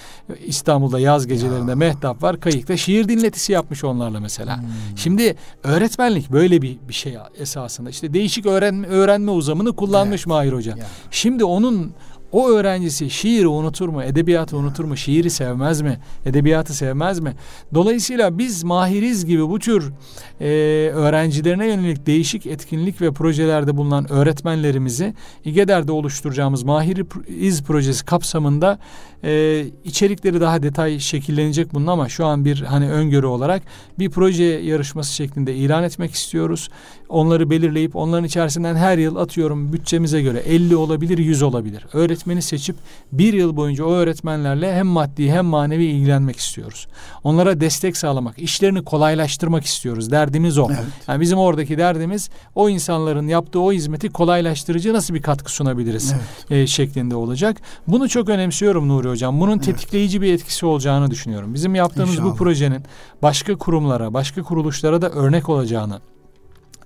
[0.46, 1.76] İstanbul'da yaz gecelerinde ya.
[1.76, 2.40] mehtap var.
[2.40, 4.56] Kayıkta şiir dinletisi yapmış onlarla mesela.
[4.56, 4.64] Hmm.
[4.96, 7.90] Şimdi öğretmenlik böyle bir bir şey esasında.
[7.90, 10.26] İşte değişik öğrenme öğrenme uzamını kullanmış evet.
[10.26, 10.76] Mahir Hoca.
[10.76, 10.86] Ya.
[11.10, 11.92] Şimdi onun
[12.34, 14.02] o öğrencisi şiiri unutur mu?
[14.02, 14.96] Edebiyatı unutur mu?
[14.96, 16.00] Şiiri sevmez mi?
[16.26, 17.34] Edebiyatı sevmez mi?
[17.74, 19.92] Dolayısıyla biz mahiriz gibi bu tür
[20.40, 20.46] e,
[20.94, 28.78] öğrencilerine yönelik değişik etkinlik ve projelerde bulunan öğretmenlerimizi İGEDER'de oluşturacağımız Mahiriz projesi kapsamında
[29.24, 33.62] e, içerikleri daha detay şekillenecek bunun ama şu an bir hani öngörü olarak
[33.98, 36.68] bir proje yarışması şeklinde ilan etmek istiyoruz.
[37.08, 41.86] Onları belirleyip onların içerisinden her yıl atıyorum bütçemize göre 50 olabilir 100 olabilir.
[41.92, 42.76] Öğretmeni seçip
[43.12, 46.86] bir yıl boyunca o öğretmenlerle hem maddi hem manevi ilgilenmek istiyoruz.
[47.24, 50.10] Onlara destek sağlamak, işlerini kolaylaştırmak istiyoruz.
[50.10, 50.68] Derdimiz o.
[50.70, 50.84] Evet.
[51.08, 56.14] Yani bizim oradaki derdimiz o insanların yaptığı o hizmeti kolaylaştırıcı nasıl bir katkı sunabiliriz
[56.50, 56.62] evet.
[56.62, 57.56] e, şeklinde olacak.
[57.88, 59.40] Bunu çok önemsiyorum Nuri hocam.
[59.40, 61.54] Bunun tetikleyici bir etkisi olacağını düşünüyorum.
[61.54, 62.32] Bizim yaptığımız İnşallah.
[62.32, 62.82] bu projenin
[63.22, 66.00] başka kurumlara, başka kuruluşlara da örnek olacağını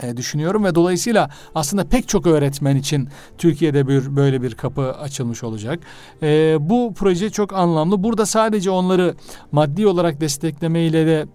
[0.02, 5.44] e, düşünüyorum ve dolayısıyla aslında pek çok öğretmen için Türkiye'de bir böyle bir kapı açılmış
[5.44, 5.78] olacak.
[6.22, 8.02] E, bu proje çok anlamlı.
[8.02, 9.14] Burada sadece onları
[9.52, 11.26] maddi olarak desteklemeyle de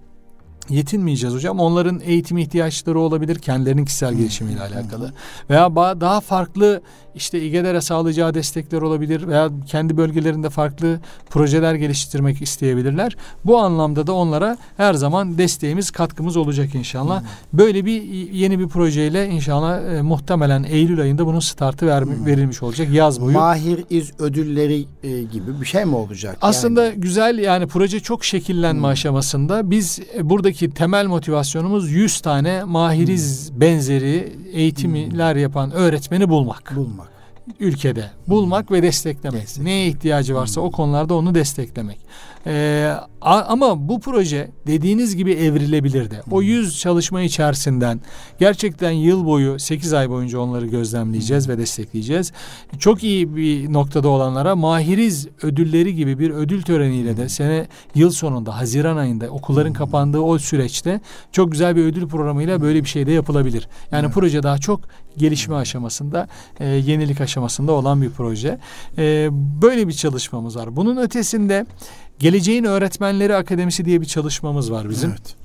[0.69, 1.59] yetinmeyeceğiz hocam.
[1.59, 5.13] Onların eğitim ihtiyaçları olabilir kendilerinin kişisel gelişimiyle alakalı.
[5.49, 6.81] Veya daha farklı
[7.15, 10.99] işte İGEDER'e sağlayacağı destekler olabilir veya kendi bölgelerinde farklı
[11.29, 13.17] projeler geliştirmek isteyebilirler.
[13.45, 17.21] Bu anlamda da onlara her zaman desteğimiz, katkımız olacak inşallah.
[17.21, 17.27] Hmm.
[17.53, 22.25] Böyle bir yeni bir projeyle inşallah e, muhtemelen Eylül ayında bunun startı ver, hmm.
[22.25, 23.33] verilmiş olacak yaz boyu.
[23.37, 26.37] Mahir iz ödülleri e, gibi bir şey mi olacak?
[26.41, 26.95] Aslında yani?
[27.01, 28.85] güzel yani proje çok şekillenme hmm.
[28.85, 29.71] aşamasında.
[29.71, 33.61] Biz e, buradaki temel motivasyonumuz 100 tane mahiriz hmm.
[33.61, 35.41] benzeri eğitimler hmm.
[35.41, 36.73] yapan öğretmeni bulmak.
[36.75, 37.13] Bulmak
[37.59, 39.41] ülkede bulmak ve desteklemek.
[39.41, 39.63] Destek.
[39.63, 41.99] Neye ihtiyacı varsa o konularda onu desteklemek.
[42.47, 46.21] Ee, ama bu proje dediğiniz gibi evrilebilir de.
[46.31, 48.01] O yüz çalışma içerisinden
[48.39, 52.31] gerçekten yıl boyu 8 ay boyunca onları gözlemleyeceğiz ve destekleyeceğiz.
[52.79, 58.57] Çok iyi bir noktada olanlara mahiriz ödülleri gibi bir ödül töreniyle de sene yıl sonunda
[58.57, 61.01] Haziran ayında okulların kapandığı o süreçte
[61.31, 63.67] çok güzel bir ödül programıyla böyle bir şey de yapılabilir.
[63.91, 64.13] Yani evet.
[64.13, 64.81] proje daha çok
[65.17, 66.27] gelişme aşamasında,
[66.59, 68.59] e, yenilik aşamasında olan bir proje.
[68.97, 69.29] E,
[69.61, 70.75] böyle bir çalışmamız var.
[70.75, 71.65] Bunun ötesinde
[72.23, 75.09] Geleceğin Öğretmenleri Akademisi diye bir çalışmamız var bizim.
[75.09, 75.35] Evet.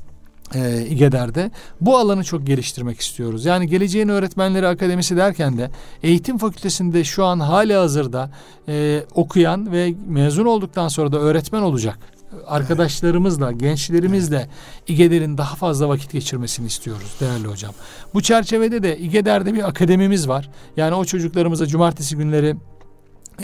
[0.55, 1.51] E, İGEDER'de.
[1.81, 3.45] Bu alanı çok geliştirmek istiyoruz.
[3.45, 5.71] Yani Geleceğin Öğretmenleri Akademisi derken de
[6.03, 8.31] eğitim fakültesinde şu an hali hazırda
[8.69, 11.99] e, okuyan ve mezun olduktan sonra da öğretmen olacak
[12.47, 14.49] arkadaşlarımızla, gençlerimizle
[14.89, 17.75] İGEDER'in daha fazla vakit geçirmesini istiyoruz değerli hocam.
[18.15, 20.51] Bu çerçevede de İGEDER'de bir akademimiz var.
[20.77, 22.57] Yani o çocuklarımıza cumartesi günleri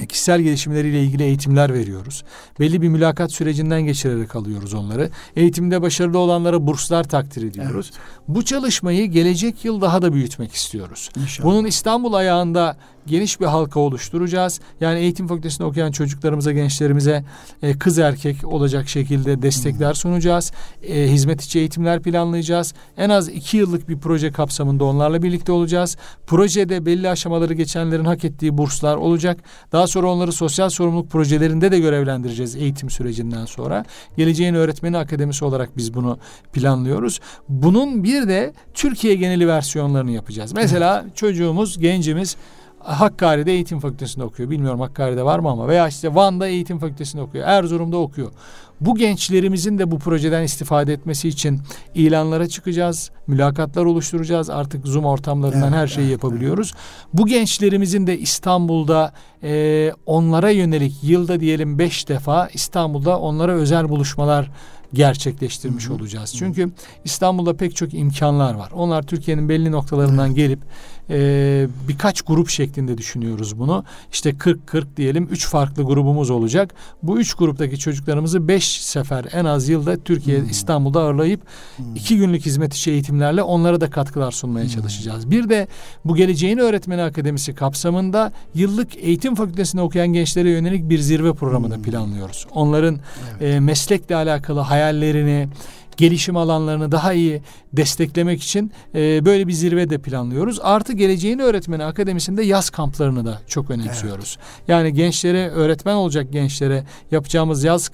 [0.08, 2.24] kişisel gelişimleriyle ilgili eğitimler veriyoruz.
[2.60, 5.10] Belli bir mülakat sürecinden geçirerek alıyoruz onları.
[5.36, 7.90] Eğitimde başarılı olanlara burslar takdir ediyoruz.
[7.94, 8.04] Evet.
[8.28, 11.10] Bu çalışmayı gelecek yıl daha da büyütmek istiyoruz.
[11.16, 11.48] İnşallah.
[11.48, 14.60] Bunun İstanbul ayağında geniş bir halka oluşturacağız.
[14.80, 17.24] Yani eğitim fakültesinde okuyan çocuklarımıza, gençlerimize
[17.62, 20.52] e, kız erkek olacak şekilde destekler sunacağız.
[20.82, 22.74] E, hizmet içi eğitimler planlayacağız.
[22.96, 25.96] En az iki yıllık bir proje kapsamında onlarla birlikte olacağız.
[26.26, 29.40] Projede belli aşamaları geçenlerin hak ettiği burslar olacak.
[29.72, 33.84] Daha sonra onları sosyal sorumluluk projelerinde de görevlendireceğiz eğitim sürecinden sonra.
[34.16, 36.18] Geleceğin Öğretmeni Akademisi olarak biz bunu
[36.52, 37.20] planlıyoruz.
[37.48, 40.52] Bunun bir de Türkiye geneli versiyonlarını yapacağız.
[40.52, 42.36] Mesela çocuğumuz, gencimiz
[42.84, 44.50] Hakkari'de eğitim fakültesinde okuyor.
[44.50, 47.48] Bilmiyorum Hakkari'de var mı ama veya işte Van'da eğitim fakültesinde okuyor.
[47.48, 48.32] Erzurum'da okuyor.
[48.80, 51.60] Bu gençlerimizin de bu projeden istifade etmesi için
[51.94, 53.10] ilanlara çıkacağız.
[53.26, 54.50] Mülakatlar oluşturacağız.
[54.50, 56.72] Artık Zoom ortamlarından evet, her şeyi evet, yapabiliyoruz.
[56.74, 57.08] Evet.
[57.12, 64.50] Bu gençlerimizin de İstanbul'da e, onlara yönelik yılda diyelim beş defa İstanbul'da onlara özel buluşmalar
[64.94, 65.94] gerçekleştirmiş Hı-hı.
[65.94, 66.34] olacağız.
[66.38, 66.70] Çünkü
[67.04, 68.70] İstanbul'da pek çok imkanlar var.
[68.74, 70.36] Onlar Türkiye'nin belli noktalarından evet.
[70.36, 70.60] gelip
[71.10, 73.84] e, birkaç grup şeklinde düşünüyoruz bunu.
[74.12, 76.74] İşte 40-40 diyelim üç farklı grubumuz olacak.
[77.02, 80.50] Bu üç gruptaki çocuklarımızı beş sefer en az yılda Türkiye hmm.
[80.50, 81.40] İstanbul'da ağırlayıp
[81.76, 81.96] hmm.
[81.96, 84.72] iki günlük hizmet içi eğitimlerle onlara da katkılar sunmaya hmm.
[84.72, 85.30] çalışacağız.
[85.30, 85.68] Bir de
[86.04, 91.76] bu Geleceğin Öğretmeni Akademisi kapsamında yıllık eğitim fakültesinde okuyan gençlere yönelik bir zirve programı da
[91.76, 91.82] hmm.
[91.82, 92.46] planlıyoruz.
[92.50, 92.98] Onların
[93.40, 93.54] evet.
[93.54, 95.48] e, meslekle alakalı hayallerini,
[95.96, 100.58] gelişim alanlarını daha iyi desteklemek için e, böyle bir zirve de planlıyoruz.
[100.62, 104.36] Artı Geleceğin Öğretmeni Akademisi'nde yaz kamplarını da çok önemsiyoruz.
[104.38, 104.68] Evet.
[104.68, 107.88] Yani gençlere, öğretmen olacak gençlere yapacağımız yaz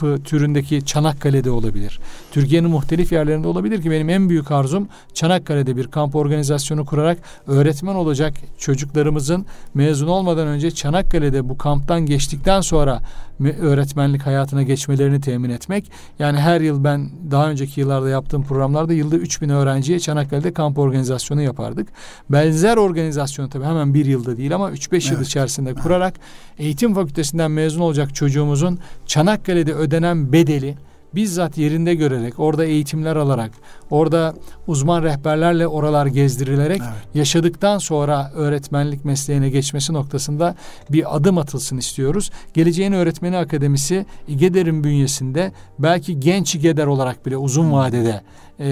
[0.00, 2.00] kampı türündeki Çanakkale'de olabilir.
[2.32, 7.94] Türkiye'nin muhtelif yerlerinde olabilir ki benim en büyük arzum Çanakkale'de bir kamp organizasyonu kurarak öğretmen
[7.94, 13.02] olacak çocuklarımızın mezun olmadan önce Çanakkale'de bu kamptan geçtikten sonra
[13.48, 15.90] öğretmenlik hayatına geçmelerini temin etmek.
[16.18, 21.42] Yani her yıl ben daha önceki yıllarda yaptığım programlarda yılda 3000 öğrenciye Çanakkale'de kamp organizasyonu
[21.42, 21.88] yapardık.
[22.30, 25.10] Benzer organizasyonu tabii hemen bir yılda değil ama 3-5 evet.
[25.10, 26.14] yıl içerisinde kurarak
[26.58, 30.76] eğitim fakültesinden mezun olacak çocuğumuzun Çanakkale'de ödenen bedeli
[31.14, 33.50] bizzat yerinde görerek, orada eğitimler alarak,
[33.90, 34.34] orada
[34.66, 37.14] uzman rehberlerle oralar gezdirilerek evet.
[37.14, 40.54] yaşadıktan sonra öğretmenlik mesleğine geçmesi noktasında
[40.90, 42.30] bir adım atılsın istiyoruz.
[42.54, 48.22] Geleceğin Öğretmeni Akademisi İGEDER'in bünyesinde belki genç İGEDER olarak bile uzun vadede
[48.60, 48.66] e,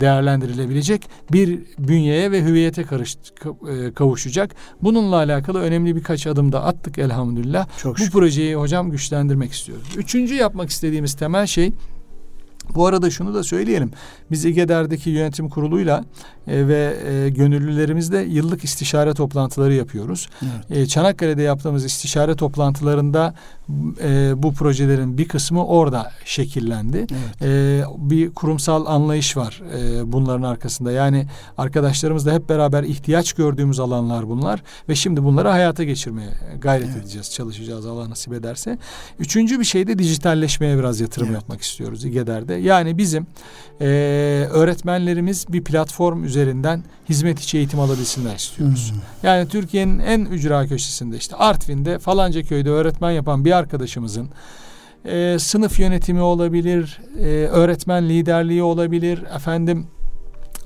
[0.00, 3.16] değerlendirilebilecek bir bünyeye ve hüviyete karış,
[3.68, 4.54] e, kavuşacak.
[4.82, 7.68] Bununla alakalı önemli birkaç adım da attık elhamdülillah.
[7.78, 9.88] Çok Bu projeyi hocam güçlendirmek istiyoruz.
[9.96, 11.72] Üçüncü yapmak istediğimiz temel şey
[12.74, 13.90] bu arada şunu da söyleyelim.
[14.30, 16.04] Biz İGEDER'deki yönetim kuruluyla
[16.48, 20.28] e, ve e, gönüllülerimizle yıllık istişare toplantıları yapıyoruz.
[20.42, 20.78] Evet.
[20.78, 23.34] E, Çanakkale'de yaptığımız istişare toplantılarında
[24.02, 26.96] e, bu projelerin bir kısmı orada şekillendi.
[26.98, 27.42] Evet.
[27.42, 30.92] E, bir kurumsal anlayış var e, bunların arkasında.
[30.92, 31.26] Yani
[31.58, 36.30] arkadaşlarımızla hep beraber ihtiyaç gördüğümüz alanlar bunlar ve şimdi bunları hayata geçirmeye
[36.60, 36.96] gayret evet.
[36.96, 38.78] edeceğiz, çalışacağız Allah nasip ederse.
[39.18, 41.36] Üçüncü bir şey de dijitalleşmeye biraz yatırım evet.
[41.36, 42.54] yapmak istiyoruz İGEDER'de.
[42.54, 43.26] Yani bizim
[43.80, 43.86] e,
[44.50, 48.92] öğretmenlerimiz bir platform üzerinden hizmet içi eğitim alabilsinler istiyoruz.
[48.92, 49.00] Hmm.
[49.30, 54.28] Yani Türkiye'nin en ücra köşesinde işte Artvin'de falanca köyde öğretmen yapan bir arkadaşımızın
[55.04, 59.86] e, sınıf yönetimi olabilir, e, öğretmen liderliği olabilir, efendim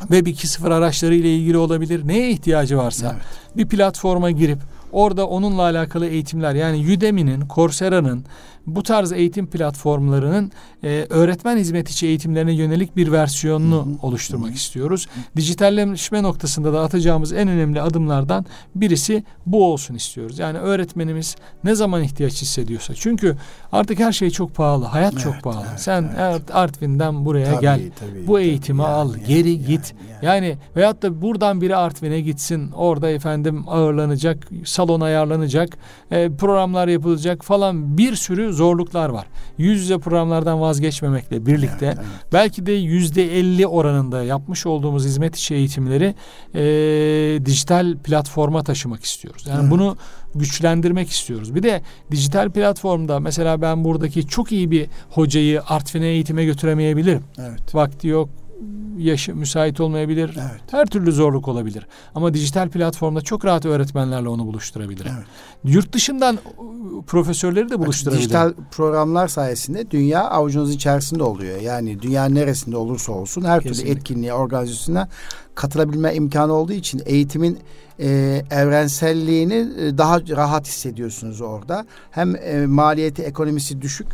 [0.00, 2.08] Web 2.0 araçları ile ilgili olabilir.
[2.08, 3.56] Neye ihtiyacı varsa evet.
[3.56, 4.58] bir platforma girip
[4.92, 8.24] orada onunla alakalı eğitimler yani Udemy'nin, Coursera'nın
[8.68, 10.52] bu tarz eğitim platformlarının
[10.84, 14.06] e, öğretmen hizmet içi eğitimlerine yönelik bir versiyonunu hı hı.
[14.06, 14.56] oluşturmak hı hı.
[14.56, 15.06] istiyoruz.
[15.36, 20.38] Dijitalleşme noktasında da atacağımız en önemli adımlardan birisi bu olsun istiyoruz.
[20.38, 22.94] Yani öğretmenimiz ne zaman ihtiyaç hissediyorsa.
[22.94, 23.36] Çünkü
[23.72, 24.84] artık her şey çok pahalı.
[24.84, 25.66] Hayat evet, çok pahalı.
[25.70, 26.42] Evet, Sen evet.
[26.54, 27.80] Artvin'den buraya tabii, gel.
[28.00, 29.14] Tabii, bu eğitimi tabii, al.
[29.14, 29.94] Yani, geri yani, git.
[30.22, 32.70] Yani, yani veyahut da buradan biri Artvin'e gitsin.
[32.70, 35.78] Orada efendim ağırlanacak, salon ayarlanacak,
[36.10, 39.26] e, programlar yapılacak falan bir sürü zorluklar var.
[39.58, 42.32] Yüz yüze programlardan vazgeçmemekle birlikte evet, evet.
[42.32, 46.14] belki de yüzde elli oranında yapmış olduğumuz hizmet içi eğitimleri
[46.54, 46.60] e,
[47.46, 49.46] dijital platforma taşımak istiyoruz.
[49.48, 49.70] Yani evet.
[49.70, 49.96] bunu
[50.34, 51.54] güçlendirmek istiyoruz.
[51.54, 57.24] Bir de dijital platformda mesela ben buradaki çok iyi bir hocayı Artvin'e eğitime götüremeyebilirim.
[57.38, 57.74] Evet.
[57.74, 58.28] Vakti yok,
[58.98, 60.30] yaşı müsait olmayabilir.
[60.40, 60.60] Evet.
[60.70, 61.86] Her türlü zorluk olabilir.
[62.14, 65.12] Ama dijital platformda çok rahat öğretmenlerle onu buluşturabilirim.
[65.16, 65.26] Evet.
[65.64, 66.38] Yurt dışından
[67.06, 68.24] profesörleri de buluşturabilirim.
[68.24, 71.60] Dijital programlar sayesinde dünya avucunuz içerisinde oluyor.
[71.60, 73.82] Yani dünya neresinde olursa olsun her Kesinlikle.
[73.82, 75.08] türlü etkinliğe, organizasyona
[75.54, 77.58] katılabilme imkanı olduğu için eğitimin
[78.00, 81.86] e, evrenselliğini e, daha rahat hissediyorsunuz orada.
[82.10, 84.06] Hem e, maliyeti, ekonomisi düşük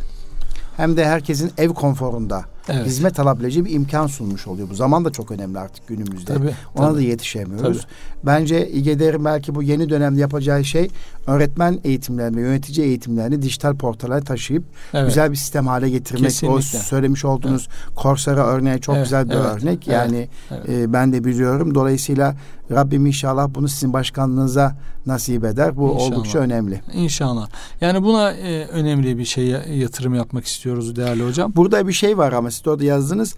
[0.77, 2.85] hem de herkesin ev konforunda evet.
[2.85, 4.69] hizmet alabileceği bir imkan sunmuş oluyor.
[4.69, 6.33] Bu zaman da çok önemli artık günümüzde.
[6.33, 6.97] Tabii, Ona tabii.
[6.97, 7.81] da yetişemiyoruz.
[7.81, 7.91] Tabii.
[8.25, 10.89] Bence İGEDER'in belki bu yeni dönemde yapacağı şey
[11.27, 15.07] öğretmen eğitimlerini, yönetici eğitimlerini dijital portala taşıyıp evet.
[15.07, 16.23] güzel bir sistem hale getirmek.
[16.23, 16.57] Kesinlikle.
[16.57, 17.97] O söylemiş olduğunuz evet.
[17.97, 19.87] Coursera örneği çok evet, güzel bir evet, örnek.
[19.87, 20.89] Yani evet, evet.
[20.89, 21.75] E, ben de biliyorum.
[21.75, 22.35] Dolayısıyla
[22.71, 24.75] Rabbim inşallah bunu sizin başkanlığınıza
[25.05, 25.77] nasip eder.
[25.77, 26.11] Bu inşallah.
[26.11, 26.81] oldukça önemli.
[26.93, 27.49] İnşallah.
[27.81, 31.53] Yani buna e, önemli bir şey yatırım yapmak istiyoruz değerli hocam.
[31.55, 33.35] Burada bir şey var ama orada yazdınız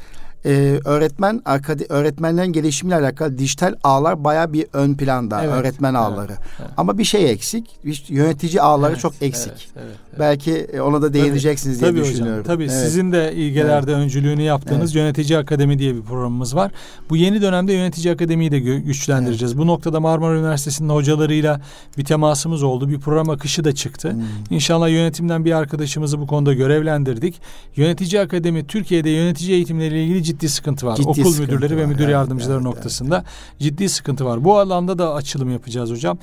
[0.48, 6.02] e, öğretmen akade, öğretmenlerin gelişimiyle alakalı dijital ağlar baya bir ön planda evet, öğretmen evet,
[6.02, 6.32] ağları.
[6.32, 6.72] Evet.
[6.78, 7.80] Ama bir şey eksik.
[8.08, 9.52] Yönetici ağları evet, çok eksik.
[9.52, 10.20] Evet, evet, evet.
[10.20, 12.44] Belki e, ona da değineceksiniz tabii, diye tabii düşünüyorum.
[12.44, 12.74] Hocam, tabii evet.
[12.74, 14.04] sizin de ilgelerde evet.
[14.04, 14.96] öncülüğünü yaptığınız evet.
[14.96, 16.72] Yönetici Akademi diye bir programımız var.
[17.10, 19.52] Bu yeni dönemde Yönetici Akademi'yi de güçlendireceğiz.
[19.52, 19.62] Evet.
[19.62, 21.62] Bu noktada Marmara Üniversitesi'nin hocalarıyla
[21.98, 22.90] bir temasımız oldu.
[22.90, 24.12] Bir program akışı da çıktı.
[24.12, 24.24] Hmm.
[24.50, 27.42] İnşallah yönetimden bir arkadaşımızı bu konuda görevlendirdik.
[27.76, 30.96] Yönetici Akademi Türkiye'de yönetici eğitimleriyle ilgili ciddi sıkıntı var.
[30.96, 31.82] Ciddi Okul sıkıntı müdürleri var.
[31.82, 33.60] ve müdür evet, yardımcıları evet, noktasında evet.
[33.60, 34.44] ciddi sıkıntı var.
[34.44, 36.18] Bu alanda da açılım yapacağız hocam.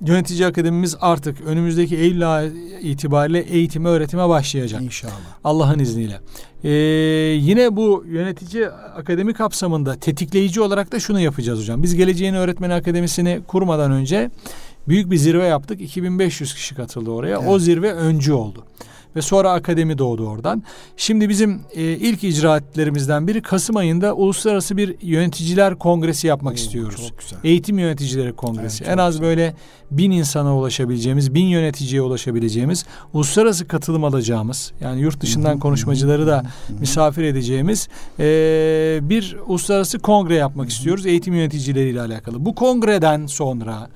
[0.00, 2.50] Yönetici Akademimiz artık önümüzdeki Eylül
[2.82, 4.82] itibariyle eğitime öğretime başlayacak.
[4.82, 5.12] İnşallah.
[5.44, 6.20] Allah'ın izniyle.
[6.64, 6.70] Ee,
[7.40, 11.82] yine bu yönetici akademi kapsamında tetikleyici olarak da şunu yapacağız hocam.
[11.82, 14.30] Biz Geleceğin Öğretmeni Akademisi'ni kurmadan önce
[14.88, 15.80] büyük bir zirve yaptık.
[15.80, 17.38] 2500 kişi katıldı oraya.
[17.38, 17.48] Evet.
[17.48, 18.64] O zirve öncü oldu
[19.16, 20.62] ve sonra akademi doğdu oradan.
[20.96, 27.08] Şimdi bizim e, ilk icraatlerimizden biri Kasım ayında uluslararası bir yöneticiler kongresi yapmak Oo, istiyoruz.
[27.08, 27.38] Çok güzel.
[27.44, 28.84] Eğitim yöneticileri kongresi.
[28.84, 29.26] Evet, en az güzel.
[29.26, 29.54] böyle
[29.90, 36.42] bin insana ulaşabileceğimiz, bin yöneticiye ulaşabileceğimiz, uluslararası katılım alacağımız, yani yurt dışından konuşmacıları da
[36.80, 38.24] misafir edeceğimiz e,
[39.02, 42.44] bir uluslararası kongre yapmak istiyoruz eğitim yöneticileriyle alakalı.
[42.44, 43.88] Bu kongreden sonra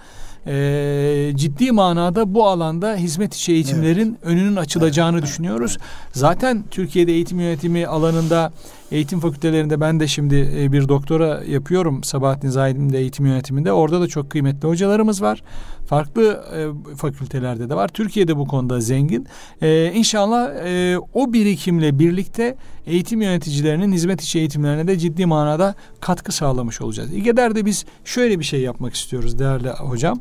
[0.47, 4.33] e, ciddi manada bu alanda hizmet içi eğitimlerin evet.
[4.33, 5.27] önünün açılacağını evet.
[5.27, 5.79] düşünüyoruz.
[6.13, 8.53] Zaten Türkiye'de eğitim yönetimi alanında
[8.93, 13.73] eğitim fakültelerinde ben de şimdi e, bir doktora yapıyorum Sabahattin Zahid'in de eğitim yönetiminde.
[13.73, 15.43] Orada da çok kıymetli hocalarımız var.
[15.87, 17.89] Farklı e, fakültelerde de var.
[17.89, 19.27] Türkiye'de bu konuda zengin.
[19.63, 26.33] E, inşallah e, o birikimle birlikte eğitim yöneticilerinin hizmet içi eğitimlerine de ciddi manada katkı
[26.33, 27.15] sağlamış olacağız.
[27.15, 30.21] İGEDER'de biz şöyle bir şey yapmak istiyoruz değerli hocam.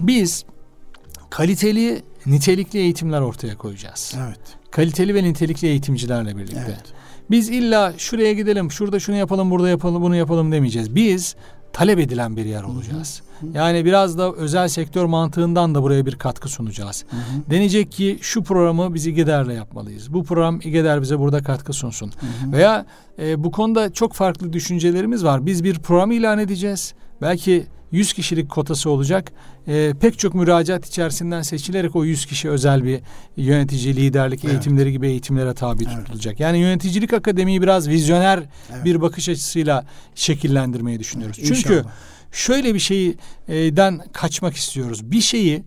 [0.00, 0.44] Biz
[1.30, 4.14] kaliteli, nitelikli eğitimler ortaya koyacağız.
[4.26, 4.40] Evet.
[4.70, 6.64] Kaliteli ve nitelikli eğitimcilerle birlikte.
[6.66, 6.92] Evet.
[7.30, 10.94] Biz illa şuraya gidelim, şurada şunu yapalım, burada yapalım, bunu yapalım demeyeceğiz.
[10.94, 11.36] Biz
[11.72, 13.22] talep edilen bir yer olacağız.
[13.40, 13.50] Hı hı.
[13.54, 17.04] Yani biraz da özel sektör mantığından da buraya bir katkı sunacağız.
[17.10, 17.50] Hı hı.
[17.50, 20.12] Denecek ki şu programı biz İGEDER'le yapmalıyız.
[20.12, 22.06] Bu program İGEDER bize burada katkı sunsun.
[22.06, 22.52] Hı hı.
[22.52, 22.86] Veya
[23.18, 25.46] e, bu konuda çok farklı düşüncelerimiz var.
[25.46, 26.94] Biz bir program ilan edeceğiz.
[27.22, 29.32] Belki 100 kişilik kotası olacak.
[29.68, 33.00] E, pek çok müracaat içerisinden seçilerek o 100 kişi özel bir
[33.36, 34.54] yönetici, liderlik evet.
[34.54, 35.96] eğitimleri gibi eğitimlere tabi evet.
[35.96, 36.40] tutulacak.
[36.40, 38.84] Yani yöneticilik akademiyi biraz vizyoner evet.
[38.84, 41.36] bir bakış açısıyla şekillendirmeyi düşünüyoruz.
[41.40, 41.84] Evet, Çünkü
[42.32, 45.10] şöyle bir şeyden kaçmak istiyoruz.
[45.10, 45.62] Bir şeyi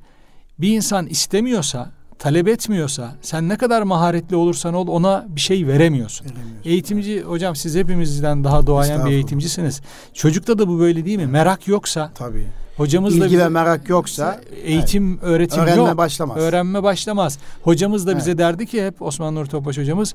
[0.60, 1.92] bir insan istemiyorsa
[2.24, 6.28] talep etmiyorsa sen ne kadar maharetli olursan ol ona bir şey veremiyorsun.
[6.66, 9.82] Eğitimci hocam siz hepimizden daha doğayan bir eğitimcisiniz.
[10.14, 11.28] Çocukta da bu böyle değil mi?
[11.28, 12.12] Merak yoksa.
[12.16, 12.48] Tabii.
[12.78, 15.98] Hocamız İlgi bize, ve merak yoksa eğitim, evet, öğretim öğrenme yok.
[15.98, 16.38] başlamaz.
[16.38, 17.38] Öğrenme başlamaz.
[17.64, 18.22] Hocamız da evet.
[18.22, 20.14] bize derdi ki hep Osman Nur Topbaş hocamız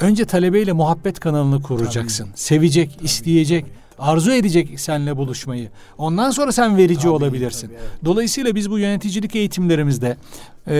[0.00, 2.24] önce talebeyle muhabbet kanalını kuracaksın.
[2.24, 2.38] Tabii.
[2.38, 3.64] Sevecek, tabii, isteyecek.
[3.64, 5.70] Tabii arzu edecek seninle buluşmayı.
[5.98, 7.66] Ondan sonra sen verici tabii, olabilirsin.
[7.66, 8.04] Tabii, evet.
[8.04, 10.16] Dolayısıyla biz bu yöneticilik eğitimlerimizde
[10.68, 10.74] e,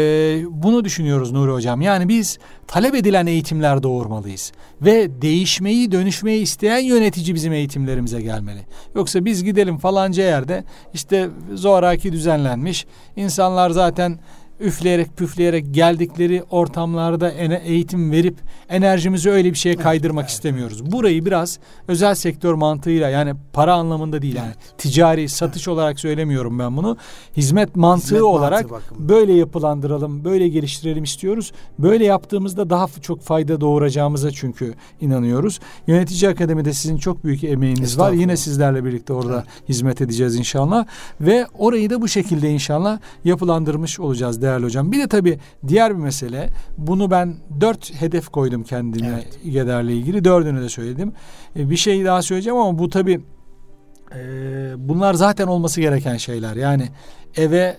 [0.50, 1.80] bunu düşünüyoruz Nuri Hocam.
[1.80, 4.52] Yani biz talep edilen eğitimler doğurmalıyız.
[4.82, 8.60] Ve değişmeyi, dönüşmeyi isteyen yönetici bizim eğitimlerimize gelmeli.
[8.94, 10.64] Yoksa biz gidelim falanca yerde
[10.94, 12.86] işte zoraki düzenlenmiş.
[13.16, 14.18] insanlar zaten
[14.60, 17.30] üfleyerek püfleyerek geldikleri ortamlarda
[17.64, 18.36] eğitim verip
[18.68, 20.78] enerjimizi öyle bir şeye kaydırmak evet, istemiyoruz.
[20.82, 20.92] Evet.
[20.92, 21.58] Burayı biraz
[21.88, 25.74] özel sektör mantığıyla yani para anlamında değil yani ticari satış evet.
[25.74, 26.96] olarak söylemiyorum ben bunu.
[27.36, 31.52] Hizmet mantığı Hizmet olarak mantığı böyle yapılandıralım, böyle geliştirelim istiyoruz.
[31.78, 35.60] Böyle yaptığımızda daha çok fayda doğuracağımıza çünkü inanıyoruz.
[35.86, 38.12] Yönetici Akademi'de sizin çok büyük emeğiniz var.
[38.12, 39.68] Yine sizlerle birlikte orada evet.
[39.68, 40.86] hizmet edeceğiz inşallah
[41.20, 44.92] ve orayı da bu şekilde inşallah yapılandırmış olacağız değerli hocam.
[44.92, 45.38] Bir de tabii
[45.68, 46.48] diğer bir mesele
[46.78, 49.38] bunu ben dört hedef koydum kendime evet.
[49.44, 50.24] İGEDER'le ilgili.
[50.24, 51.12] Dördünü de söyledim.
[51.56, 53.20] E, bir şey daha söyleyeceğim ama bu tabii
[54.14, 54.20] e,
[54.76, 56.56] bunlar zaten olması gereken şeyler.
[56.56, 56.88] Yani
[57.36, 57.76] eve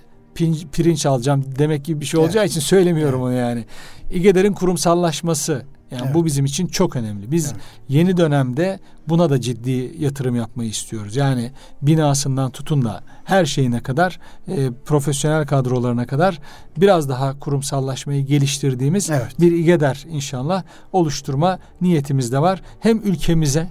[0.71, 2.51] pirinç alacağım demek gibi bir şey olacağı evet.
[2.51, 3.27] için söylemiyorum evet.
[3.27, 3.65] onu yani.
[4.11, 6.15] İGEDER'in kurumsallaşması yani evet.
[6.15, 7.31] bu bizim için çok önemli.
[7.31, 7.61] Biz evet.
[7.89, 8.79] yeni dönemde
[9.09, 11.15] buna da ciddi yatırım yapmayı istiyoruz.
[11.15, 16.39] Yani binasından tutun da her şeyine kadar e, profesyonel kadrolarına kadar
[16.77, 19.39] biraz daha kurumsallaşmayı geliştirdiğimiz evet.
[19.39, 22.61] bir İGEDER inşallah oluşturma niyetimiz de var.
[22.79, 23.69] Hem ülkemize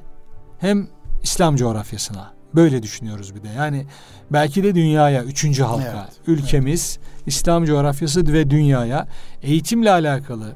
[0.58, 0.88] hem
[1.22, 3.48] İslam coğrafyasına böyle düşünüyoruz bir de.
[3.48, 3.86] Yani
[4.30, 6.20] belki de dünyaya, üçüncü halka, evet.
[6.26, 7.22] ülkemiz, evet.
[7.26, 9.08] İslam coğrafyası ve dünyaya
[9.42, 10.52] eğitimle alakalı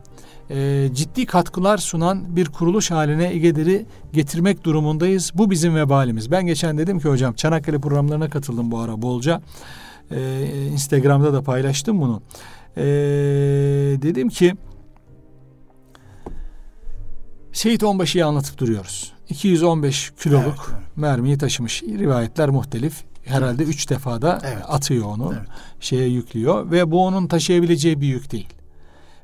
[0.50, 5.32] e, ciddi katkılar sunan bir kuruluş haline İGEDER'i getirmek durumundayız.
[5.34, 6.30] Bu bizim vebalimiz.
[6.30, 9.42] Ben geçen dedim ki hocam Çanakkale programlarına katıldım bu ara bolca.
[10.10, 12.22] E, Instagram'da da paylaştım bunu.
[12.76, 12.82] E,
[14.02, 14.54] dedim ki
[17.52, 19.12] Seyit Onbaşı'yı anlatıp duruyoruz.
[19.28, 20.96] 215 kiloluk evet, evet.
[20.96, 21.82] mermiyi taşımış.
[21.82, 23.04] Rivayetler muhtelif.
[23.24, 24.62] Herhalde üç defada evet.
[24.68, 25.34] atıyor onu.
[25.38, 25.48] Evet.
[25.80, 28.48] Şeye yüklüyor ve bu onun taşıyabileceği bir yük değil.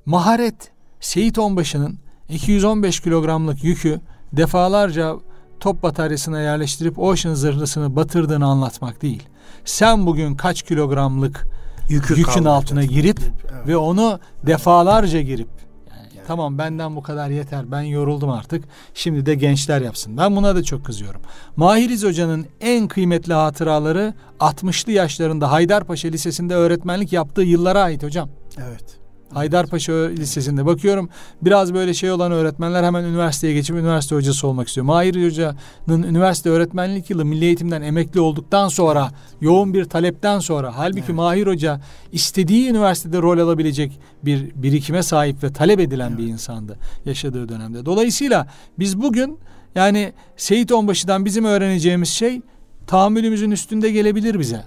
[0.06, 1.98] Maharet Seyit Onbaşı'nın
[2.28, 4.00] 215 kilogramlık yükü
[4.32, 5.16] defalarca
[5.60, 9.22] top bataryasına yerleştirip Ocean zırhlısını batırdığını anlatmak değil.
[9.64, 11.46] Sen bugün kaç kilogramlık
[11.88, 13.66] Yükü yükün altına girip evet.
[13.66, 15.48] ve onu defalarca girip
[15.90, 20.16] yani tamam benden bu kadar yeter ben yoruldum artık şimdi de gençler yapsın.
[20.16, 21.20] Ben buna da çok kızıyorum.
[21.56, 28.28] Mahiriz Hoca'nın en kıymetli hatıraları 60'lı yaşlarında Haydarpaşa Lisesi'nde öğretmenlik yaptığı yıllara ait hocam.
[28.58, 28.99] Evet.
[29.34, 31.08] Haydarpaşa Lisesi'nde bakıyorum
[31.42, 34.86] biraz böyle şey olan öğretmenler hemen üniversiteye geçip üniversite hocası olmak istiyor.
[34.86, 39.10] Mahir Hoca'nın üniversite öğretmenlik yılı milli eğitimden emekli olduktan sonra
[39.40, 41.14] yoğun bir talepten sonra halbuki evet.
[41.14, 41.80] Mahir Hoca
[42.12, 46.18] istediği üniversitede rol alabilecek bir birikime sahip ve talep edilen evet.
[46.18, 47.86] bir insandı yaşadığı dönemde.
[47.86, 48.46] Dolayısıyla
[48.78, 49.38] biz bugün
[49.74, 52.40] yani Seyit Onbaşı'dan bizim öğreneceğimiz şey
[52.86, 54.64] tahammülümüzün üstünde gelebilir bize.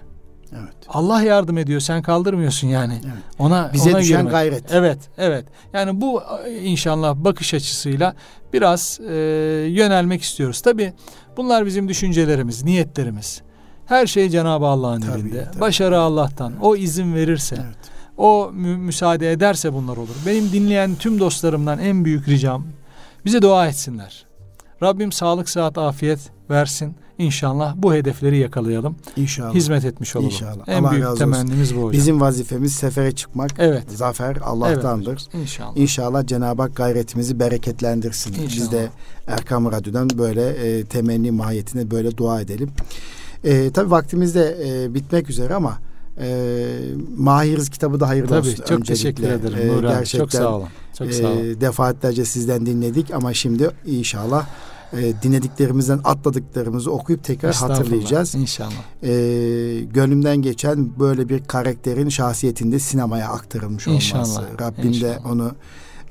[0.60, 0.74] Evet.
[0.90, 2.94] Allah yardım ediyor sen kaldırmıyorsun yani.
[3.06, 3.24] Evet.
[3.40, 4.32] Ona bize ona düşen girmek.
[4.32, 4.64] gayret.
[4.72, 5.46] Evet, evet.
[5.74, 6.24] Yani bu
[6.62, 8.16] inşallah bakış açısıyla
[8.54, 9.14] biraz e,
[9.70, 10.62] yönelmek istiyoruz.
[10.62, 10.94] Tabi
[11.38, 13.42] bunlar bizim düşüncelerimiz, niyetlerimiz.
[13.86, 15.46] Her şey Cenab-ı Allah'ın elinde.
[15.52, 15.62] Tabii.
[15.62, 16.52] Başarı Allah'tan.
[16.52, 16.64] Evet.
[16.64, 17.56] O izin verirse.
[17.66, 17.78] Evet.
[18.18, 20.16] O mü- müsaade ederse bunlar olur.
[20.26, 22.66] Benim dinleyen tüm dostlarımdan en büyük ricam
[23.26, 24.26] bize dua etsinler.
[24.84, 26.20] Rabbim sağlık, sıhhat, afiyet
[26.54, 26.96] versin.
[27.18, 28.96] İnşallah bu hedefleri yakalayalım.
[29.16, 29.54] İnşallah.
[29.54, 30.30] Hizmet etmiş olalım.
[30.30, 30.68] İnşallah.
[30.68, 31.92] En Allah büyük temennimiz bu hocam.
[31.92, 33.52] Bizim vazifemiz sefere çıkmak.
[33.58, 33.84] Evet.
[33.88, 35.22] Zafer Allah'tandır.
[35.34, 35.78] Evet, İnşallah.
[35.78, 38.34] İnşallah Cenab-ı Hak gayretimizi bereketlendirsin.
[38.34, 38.48] İnşallah.
[38.48, 38.90] Biz de
[39.28, 42.70] Erkam Radyo'dan böyle e, temenni mahiyetine böyle dua edelim.
[43.44, 45.78] E, tabii vaktimiz de e, bitmek üzere ama
[46.22, 46.68] e,
[47.18, 48.56] Mahiriz kitabı da hayırlı Tabii, olsun.
[48.56, 49.78] Çok Öncelikle, teşekkür ederim.
[49.78, 50.68] E, gerçekten, çok sağ olun.
[50.98, 51.38] Çok sağ olun.
[51.38, 54.48] E, defaatlerce sizden dinledik ama şimdi inşallah
[54.98, 58.36] e, dinlediklerimizden atladıklarımızı okuyup tekrar hatırlayacağız.
[58.36, 59.04] İnşallah.
[59.04, 59.10] E,
[59.94, 64.06] gönlümden geçen böyle bir karakterin şahsiyetinde sinemaya aktarılmış olması.
[64.06, 64.44] İnşallah.
[64.62, 65.14] Rabbim İnşallah.
[65.14, 65.52] de onu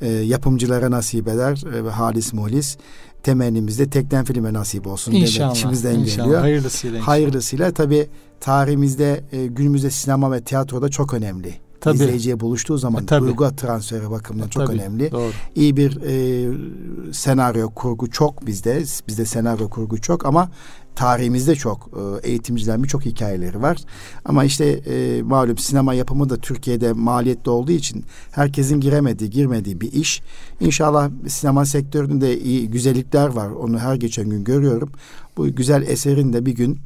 [0.01, 2.77] e, yapımcılara nasip eder e, ve halis muhlis
[3.23, 5.45] temennimiz de tekten filme nasip olsun İnşallah.
[5.47, 6.25] demek içimizden İnşallah.
[6.25, 6.41] geliyor.
[6.41, 6.97] Hayırlısıyla.
[6.99, 7.09] Inşallah.
[7.09, 8.09] Hayırlısıyla tabi
[8.41, 11.55] tarihimizde e, günümüzde sinema ve tiyatroda çok önemli.
[11.83, 11.95] Tabii.
[11.95, 13.27] izleyiciye buluştuğu zaman e, tabii.
[13.27, 14.77] duygu transferi bakımından e, çok tabii.
[14.77, 15.11] önemli.
[15.11, 15.31] Doğru.
[15.55, 18.83] İyi bir e, senaryo kurgu çok bizde.
[19.09, 20.51] Bizde senaryo kurgu çok ama
[20.95, 23.79] tarihimizde çok e, eğitimcilerin birçok hikayeleri var.
[24.25, 29.93] Ama işte e, malum sinema yapımı da Türkiye'de maliyetli olduğu için herkesin giremediği, girmediği bir
[29.93, 30.23] iş.
[30.61, 33.51] İnşallah sinema sektöründe iyi güzellikler var.
[33.51, 34.91] Onu her geçen gün görüyorum.
[35.37, 36.79] Bu güzel eserin de bir gün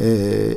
[0.00, 0.06] e,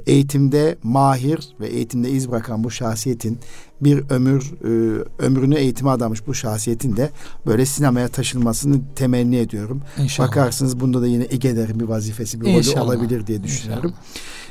[0.07, 3.39] eğitimde mahir ve eğitimde iz bırakan bu şahsiyetin
[3.81, 7.09] bir ömür e, ömrünü eğitime adamış bu şahsiyetin de
[7.45, 9.81] böyle sinemaya taşınmasını temenni ediyorum.
[9.97, 10.27] İnşallah.
[10.27, 13.93] Bakarsınız bunda da yine Ege'lerin bir vazifesi bir rolü olabilir diye düşünüyorum.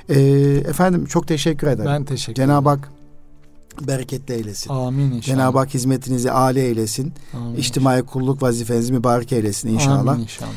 [0.08, 0.20] E,
[0.68, 1.90] efendim çok teşekkür ederim.
[1.90, 2.48] Ben teşekkür ederim.
[2.48, 2.90] Cenab-ı Hak
[3.80, 4.70] bereketli eylesin.
[4.70, 5.22] Amin inşallah.
[5.22, 7.12] Cenab-ı Hak hizmetinizi âli eylesin.
[7.34, 10.12] Amin İçtimai kulluk vazifenizi mübarek eylesin inşallah.
[10.12, 10.50] Amin inşallah.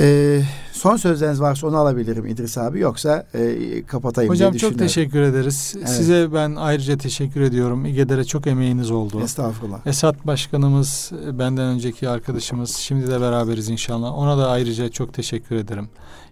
[0.00, 0.42] Ee,
[0.72, 2.80] son sözleriniz varsa onu alabilirim İdris abi.
[2.80, 5.74] Yoksa e, kapatayım Hocam diye çok teşekkür ederiz.
[5.78, 5.88] Evet.
[5.88, 7.86] Size ben ayrıca teşekkür ediyorum.
[7.86, 9.20] İGEDER'e çok emeğiniz oldu.
[9.20, 9.86] Estağfurullah.
[9.86, 12.76] Esat Başkanımız, benden önceki arkadaşımız.
[12.76, 14.18] Şimdi de beraberiz inşallah.
[14.18, 15.88] Ona da ayrıca çok teşekkür ederim.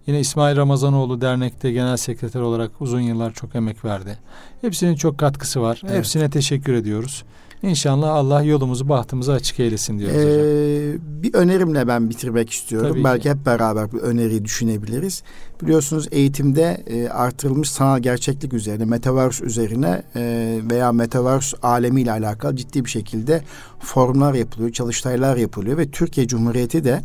[0.07, 4.19] Yine İsmail Ramazanoğlu dernekte genel sekreter olarak uzun yıllar çok emek verdi.
[4.61, 5.81] Hepsinin çok katkısı var.
[5.85, 5.97] Evet.
[5.97, 7.25] Hepsine teşekkür ediyoruz.
[7.63, 11.23] İnşallah Allah yolumuzu bahtımızı açık eylesin diyoruz ee, hocam.
[11.23, 12.91] Bir önerimle ben bitirmek istiyorum.
[12.93, 13.31] Tabii Belki ki.
[13.31, 15.23] hep beraber bir öneriyi düşünebiliriz.
[15.63, 22.85] Biliyorsunuz eğitimde e, artırılmış sanal gerçeklik üzerine, metaverse üzerine e, veya metaverse alemiyle alakalı ciddi
[22.85, 23.43] bir şekilde
[23.81, 27.01] forumlar yapılıyor, çalıştaylar yapılıyor ve Türkiye Cumhuriyeti de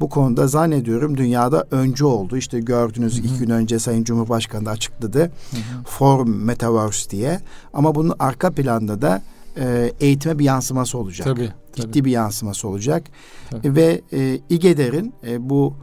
[0.00, 2.36] bu konuda zannediyorum dünyada öncü oldu.
[2.36, 3.26] İşte gördünüz hı hı.
[3.26, 5.20] iki gün önce Sayın Cumhurbaşkanı da açıkladı.
[5.20, 5.84] Hı hı.
[5.86, 7.40] Forum Metaverse diye.
[7.74, 9.22] Ama bunun arka planda da
[9.58, 11.24] e, eğitime bir yansıması olacak.
[11.24, 11.86] Tabii, tabii.
[11.86, 13.04] Ciddi bir yansıması olacak.
[13.50, 13.76] Tabii.
[13.76, 15.74] Ve e, İGEDER'in e, bu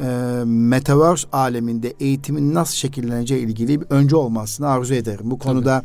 [0.00, 0.06] e,
[0.44, 5.30] Metaverse aleminde eğitimin nasıl şekilleneceği ilgili bir önce olmasını arzu ederim.
[5.30, 5.82] Bu konuda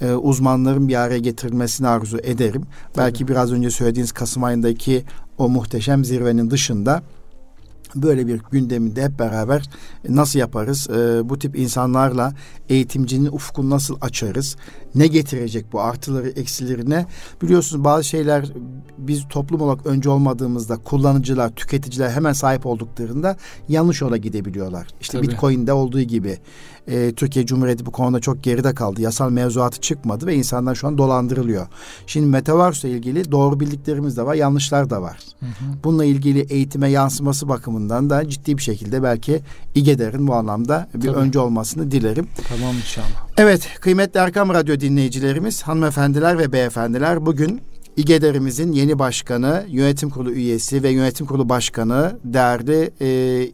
[0.00, 2.62] e, uzmanların bir araya getirilmesini arzu ederim.
[2.62, 3.04] Tabii.
[3.04, 5.04] Belki biraz önce söylediğiniz Kasım ayındaki
[5.38, 7.02] o muhteşem zirvenin dışında
[7.94, 9.70] böyle bir gündeminde hep beraber
[10.08, 10.90] nasıl yaparız?
[10.90, 12.34] E, bu tip insanlarla
[12.68, 14.56] eğitimcinin ufkunu nasıl açarız?
[14.94, 17.06] Ne getirecek bu artıları eksilerine?
[17.42, 18.52] Biliyorsunuz bazı şeyler
[18.98, 23.36] biz toplum olarak önce olmadığımızda kullanıcılar, tüketiciler hemen sahip olduklarında
[23.68, 24.86] yanlış yola gidebiliyorlar.
[25.00, 25.28] İşte Tabii.
[25.28, 26.38] Bitcoin'de olduğu gibi
[26.88, 29.02] e, Türkiye Cumhuriyeti bu konuda çok geride kaldı.
[29.02, 31.66] Yasal mevzuatı çıkmadı ve insanlar şu an dolandırılıyor.
[32.06, 35.18] Şimdi Metaverse ile ilgili doğru bildiklerimiz de var, yanlışlar da var.
[35.40, 35.50] Hı hı.
[35.84, 39.40] Bununla ilgili eğitime yansıması bakımından da ciddi bir şekilde belki
[39.74, 41.16] İGEDER'in bu anlamda bir Tabii.
[41.16, 42.26] önce olmasını dilerim.
[42.48, 43.28] Tamam inşallah.
[43.36, 47.60] Evet, kıymetli Erkam Radyo dinleyicilerimiz, hanımefendiler ve beyefendiler bugün
[47.98, 53.06] İGEDER'imizin yeni başkanı, yönetim kurulu üyesi ve yönetim kurulu başkanı değerli e,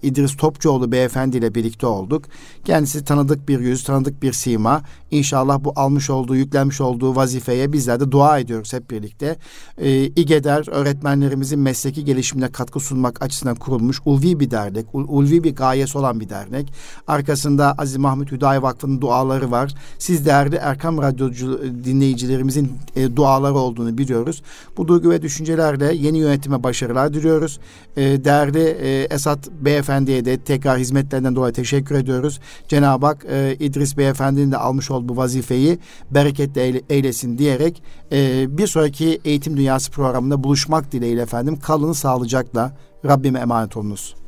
[0.03, 2.25] İdris Topçuoğlu beyefendi ile birlikte olduk.
[2.65, 4.83] Kendisi tanıdık bir yüz, tanıdık bir sima.
[5.15, 9.37] İnşallah bu almış olduğu, yüklenmiş olduğu vazifeye bizler de dua ediyoruz hep birlikte.
[9.79, 15.99] E, İGEDER öğretmenlerimizin mesleki gelişimine katkı sunmak açısından kurulmuş ulvi bir dernek, ulvi bir gayesi
[15.99, 16.73] olan bir dernek.
[17.07, 19.75] Arkasında Aziz Mahmut Hüdayi Vakfı'nın duaları var.
[19.99, 24.43] Siz değerli Erkam Radyocu dinleyicilerimizin e, duaları olduğunu biliyoruz.
[24.77, 27.61] Bu duygu ve düşüncelerle yeni yönetime başarılar diliyoruz.
[27.97, 32.41] E, değerli e, Esat Beyefendi'ye de tekrar hizmetlerinden dolayı teşekkür ediyoruz.
[32.69, 35.79] Cenab-ı Hak e, İdris Beyefendi'nin de almış olduğu bu vazifeyi
[36.11, 37.83] bereketle eylesin diyerek
[38.13, 41.59] e, bir sonraki Eğitim Dünyası programında buluşmak dileğiyle efendim.
[41.63, 44.24] Kalın sağlıcakla Rabbime emanet olunuz.